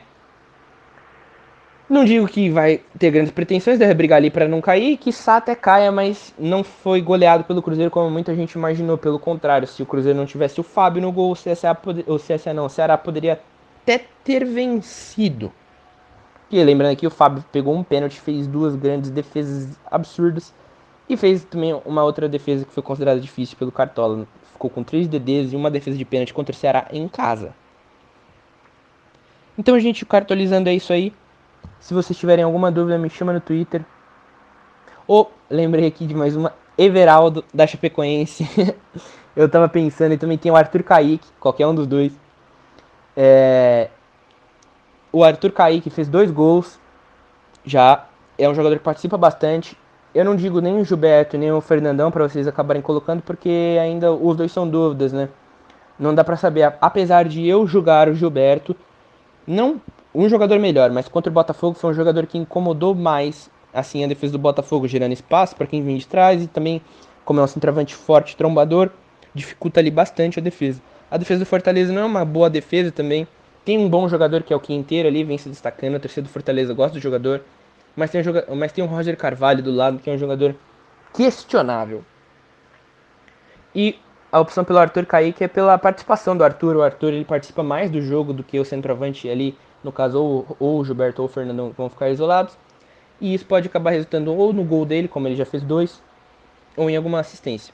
Não 1.89 2.03
digo 2.03 2.27
que 2.27 2.49
vai 2.49 2.81
ter 2.99 3.11
grandes 3.11 3.31
pretensões, 3.31 3.79
deve 3.79 3.93
brigar 3.93 4.17
ali 4.17 4.29
para 4.29 4.45
não 4.45 4.59
cair, 4.59 4.97
que 4.97 5.09
até 5.25 5.55
caia, 5.55 5.89
mas 5.89 6.33
não 6.37 6.61
foi 6.61 7.01
goleado 7.01 7.45
pelo 7.45 7.61
Cruzeiro 7.61 7.89
como 7.89 8.11
muita 8.11 8.35
gente 8.35 8.53
imaginou. 8.53 8.97
Pelo 8.97 9.17
contrário, 9.17 9.65
se 9.65 9.81
o 9.81 9.85
Cruzeiro 9.85 10.19
não 10.19 10.25
tivesse 10.25 10.59
o 10.59 10.63
Fábio 10.63 11.01
no 11.01 11.13
gol, 11.13 11.31
o 11.31 11.35
CSA, 11.35 11.73
poder, 11.73 12.03
o 12.05 12.17
CSA 12.17 12.53
não, 12.53 12.65
o 12.65 12.69
Ceará 12.69 12.97
poderia 12.97 13.39
até 13.83 14.03
ter 14.21 14.43
vencido. 14.43 15.49
E 16.51 16.61
lembrando 16.61 16.91
aqui, 16.91 17.07
o 17.07 17.11
Fábio 17.11 17.43
pegou 17.53 17.73
um 17.73 17.83
pênalti, 17.83 18.19
fez 18.19 18.47
duas 18.47 18.75
grandes 18.75 19.09
defesas 19.09 19.79
absurdas 19.89 20.53
e 21.07 21.15
fez 21.15 21.45
também 21.45 21.73
uma 21.85 22.03
outra 22.03 22.27
defesa 22.27 22.65
que 22.65 22.73
foi 22.73 22.83
considerada 22.83 23.19
difícil 23.19 23.57
pelo 23.57 23.71
Cartola. 23.71 24.27
Ficou 24.57 24.71
com 24.71 24.83
três 24.83 25.07
DDs 25.07 25.53
e 25.53 25.55
uma 25.55 25.69
defesa 25.69 25.95
de 25.95 26.03
pênalti 26.03 26.33
contra 26.33 26.51
o 26.51 26.57
Ceará 26.57 26.87
em 26.91 27.07
casa. 27.07 27.53
Então, 29.55 29.79
gente, 29.79 30.03
cartolizando 30.03 30.67
é 30.67 30.73
isso 30.73 30.91
aí. 30.91 31.13
Se 31.79 31.93
vocês 31.93 32.17
tiverem 32.17 32.43
alguma 32.43 32.71
dúvida, 32.71 32.97
me 32.97 33.07
chama 33.07 33.31
no 33.31 33.39
Twitter. 33.39 33.85
Ou, 35.07 35.31
lembrei 35.47 35.85
aqui 35.85 36.07
de 36.07 36.15
mais 36.15 36.35
uma, 36.35 36.55
Everaldo 36.75 37.45
da 37.53 37.67
Chapecoense. 37.67 38.49
eu 39.37 39.47
tava 39.47 39.69
pensando, 39.69 40.13
e 40.13 40.17
também 40.17 40.39
tem 40.39 40.51
o 40.51 40.55
Arthur 40.55 40.81
Kaique, 40.81 41.27
qualquer 41.39 41.67
um 41.67 41.75
dos 41.75 41.85
dois. 41.85 42.11
É... 43.15 43.91
O 45.11 45.23
Arthur 45.23 45.51
Kaique 45.51 45.91
fez 45.91 46.07
dois 46.07 46.31
gols 46.31 46.79
já. 47.63 48.07
É 48.39 48.49
um 48.49 48.55
jogador 48.55 48.79
que 48.79 48.83
participa 48.83 49.19
bastante. 49.19 49.77
Eu 50.15 50.25
não 50.25 50.35
digo 50.35 50.61
nem 50.61 50.79
o 50.79 50.85
Gilberto 50.85 51.37
nem 51.37 51.51
o 51.51 51.61
Fernandão 51.61 52.09
para 52.09 52.27
vocês 52.27 52.47
acabarem 52.47 52.81
colocando, 52.81 53.21
porque 53.21 53.77
ainda 53.79 54.11
os 54.11 54.35
dois 54.35 54.51
são 54.51 54.67
dúvidas, 54.67 55.13
né? 55.13 55.29
Não 55.99 56.13
dá 56.13 56.23
para 56.23 56.35
saber. 56.35 56.73
Apesar 56.81 57.25
de 57.25 57.47
eu 57.47 57.67
julgar 57.67 58.07
o 58.07 58.15
Gilberto, 58.15 58.75
não 59.45 59.81
um 60.13 60.27
jogador 60.27 60.59
melhor, 60.59 60.89
mas 60.91 61.07
contra 61.07 61.29
o 61.29 61.33
Botafogo 61.33 61.77
foi 61.77 61.91
um 61.91 61.93
jogador 61.93 62.25
que 62.25 62.37
incomodou 62.37 62.95
mais 62.95 63.49
assim 63.73 64.03
a 64.03 64.07
defesa 64.07 64.33
do 64.33 64.39
Botafogo, 64.39 64.87
gerando 64.87 65.11
espaço 65.11 65.55
para 65.55 65.67
quem 65.67 65.83
vem 65.83 65.97
de 65.97 66.07
trás 66.07 66.43
e 66.43 66.47
também, 66.47 66.81
como 67.23 67.39
é 67.39 67.43
um 67.43 67.47
centroavante 67.47 67.93
forte, 67.93 68.35
trombador, 68.35 68.89
dificulta 69.33 69.79
ali 69.79 69.91
bastante 69.91 70.39
a 70.39 70.41
defesa. 70.41 70.81
A 71.11 71.17
defesa 71.17 71.39
do 71.39 71.45
Fortaleza 71.45 71.93
não 71.93 72.01
é 72.01 72.05
uma 72.05 72.25
boa 72.25 72.49
defesa 72.49 72.91
também. 72.91 73.27
Tem 73.63 73.77
um 73.77 73.87
bom 73.87 74.09
jogador 74.09 74.43
que 74.43 74.51
é 74.51 74.55
o 74.55 74.59
Quinteiro 74.59 75.07
ali, 75.07 75.23
vem 75.23 75.37
se 75.37 75.49
destacando. 75.49 75.95
A 75.95 75.99
terceira 75.99 76.27
do 76.27 76.31
Fortaleza 76.31 76.73
gosta 76.73 76.97
do 76.97 77.01
jogador. 77.01 77.41
Mas 77.97 78.11
tem, 78.11 78.21
um 78.21 78.55
mas 78.55 78.71
tem 78.71 78.83
o 78.83 78.87
Roger 78.87 79.17
Carvalho 79.17 79.63
do 79.63 79.71
lado, 79.71 79.97
que 79.97 80.07
é 80.07 80.13
um 80.13 80.17
jogador 80.19 80.55
questionável. 81.11 82.05
E 83.73 83.99
a 84.31 84.39
opção 84.39 84.63
pelo 84.63 84.77
Arthur 84.77 85.07
Kaique 85.07 85.43
é 85.43 85.47
pela 85.47 85.75
participação 85.79 86.37
do 86.37 86.43
Arthur. 86.43 86.75
O 86.75 86.83
Arthur 86.83 87.13
ele 87.13 87.25
participa 87.25 87.63
mais 87.63 87.89
do 87.89 87.99
jogo 87.99 88.33
do 88.33 88.43
que 88.43 88.59
o 88.59 88.63
centroavante 88.63 89.27
ali 89.27 89.57
no 89.83 89.91
caso, 89.91 90.21
ou, 90.21 90.57
ou 90.59 90.79
o 90.79 90.85
Gilberto 90.85 91.23
ou 91.23 91.27
o 91.27 91.31
Fernandão 91.31 91.71
vão 91.75 91.89
ficar 91.89 92.09
isolados. 92.09 92.55
E 93.19 93.33
isso 93.33 93.45
pode 93.47 93.67
acabar 93.67 93.91
resultando 93.91 94.31
ou 94.31 94.53
no 94.53 94.63
gol 94.63 94.85
dele, 94.85 95.07
como 95.07 95.27
ele 95.27 95.35
já 95.35 95.45
fez 95.45 95.63
dois, 95.63 96.01
ou 96.75 96.89
em 96.89 96.95
alguma 96.95 97.19
assistência. 97.19 97.73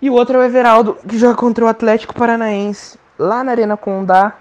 E 0.00 0.08
o 0.08 0.14
outro 0.14 0.38
é 0.38 0.40
o 0.40 0.44
Everaldo, 0.44 0.96
que 1.06 1.18
joga 1.18 1.36
contra 1.36 1.64
o 1.64 1.68
Atlético 1.68 2.14
Paranaense. 2.14 2.98
Lá 3.18 3.44
na 3.44 3.52
Arena 3.52 3.76
Condá, 3.76 4.38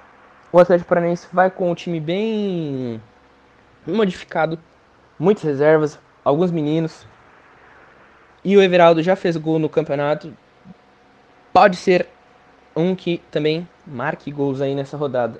o 0.52 0.60
Atlético 0.60 0.88
Paranaense 0.88 1.28
vai 1.32 1.52
com 1.52 1.70
um 1.70 1.76
time 1.76 2.00
bem 2.00 3.02
modificado, 3.86 4.58
muitas 5.17 5.44
reservas, 5.44 6.00
alguns 6.24 6.52
meninos. 6.52 7.06
E 8.44 8.58
o 8.58 8.62
Everaldo 8.62 9.04
já 9.04 9.15
fez 9.15 9.38
gol 9.38 9.60
no 9.60 9.70
campeonato. 9.70 10.36
Pode 11.54 11.76
ser 11.76 12.08
um 12.76 12.96
que 12.96 13.22
também 13.30 13.67
marque 13.86 14.32
gols 14.32 14.62
aí 14.62 14.74
nessa 14.74 14.98
rodada 14.98 15.39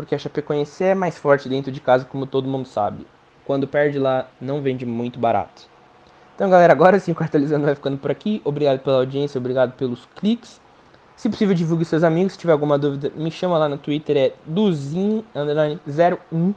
porque 0.00 0.14
a 0.14 0.18
Chapecoense 0.18 0.82
é 0.82 0.94
mais 0.94 1.18
forte 1.18 1.46
dentro 1.46 1.70
de 1.70 1.78
casa, 1.78 2.06
como 2.06 2.24
todo 2.24 2.48
mundo 2.48 2.66
sabe. 2.66 3.06
Quando 3.44 3.68
perde 3.68 3.98
lá, 3.98 4.26
não 4.40 4.62
vende 4.62 4.86
muito 4.86 5.18
barato. 5.18 5.68
Então, 6.34 6.48
galera, 6.48 6.72
agora 6.72 6.98
sim 6.98 7.12
o 7.12 7.14
Cartelizando 7.14 7.66
vai 7.66 7.74
ficando 7.74 7.98
por 7.98 8.10
aqui. 8.10 8.40
Obrigado 8.42 8.80
pela 8.80 8.96
audiência, 8.96 9.38
obrigado 9.38 9.72
pelos 9.72 10.08
cliques. 10.16 10.58
Se 11.16 11.28
possível, 11.28 11.54
divulgue 11.54 11.84
seus 11.84 12.02
amigos. 12.02 12.32
Se 12.32 12.38
tiver 12.38 12.52
alguma 12.52 12.78
dúvida, 12.78 13.12
me 13.14 13.30
chama 13.30 13.58
lá 13.58 13.68
no 13.68 13.76
Twitter, 13.76 14.16
é 14.16 14.32
duzin01. 14.50 16.54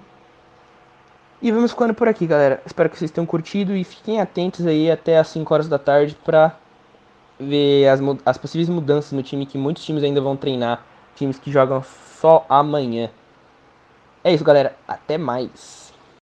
E 1.43 1.51
vamos 1.51 1.71
ficando 1.71 1.93
por 1.93 2.07
aqui, 2.07 2.25
galera. 2.25 2.61
Espero 2.65 2.89
que 2.89 2.97
vocês 2.97 3.11
tenham 3.11 3.25
curtido 3.25 3.75
e 3.75 3.83
fiquem 3.83 4.21
atentos 4.21 4.65
aí 4.65 4.89
até 4.89 5.17
as 5.17 5.27
5 5.27 5.53
horas 5.53 5.67
da 5.67 5.77
tarde 5.77 6.17
pra 6.23 6.55
ver 7.37 7.85
as, 7.89 7.99
as 8.25 8.37
possíveis 8.37 8.69
mudanças 8.69 9.11
no 9.11 9.21
time, 9.21 9.45
que 9.45 9.57
muitos 9.57 9.83
times 9.83 10.05
ainda 10.05 10.21
vão 10.21 10.37
treinar. 10.37 10.85
Times 11.17 11.37
que 11.37 11.51
jogam 11.51 11.83
só 12.21 12.45
amanhã. 12.47 13.09
É 14.23 14.33
isso, 14.33 14.41
galera. 14.41 14.73
Até 14.87 15.17
mais. 15.17 15.82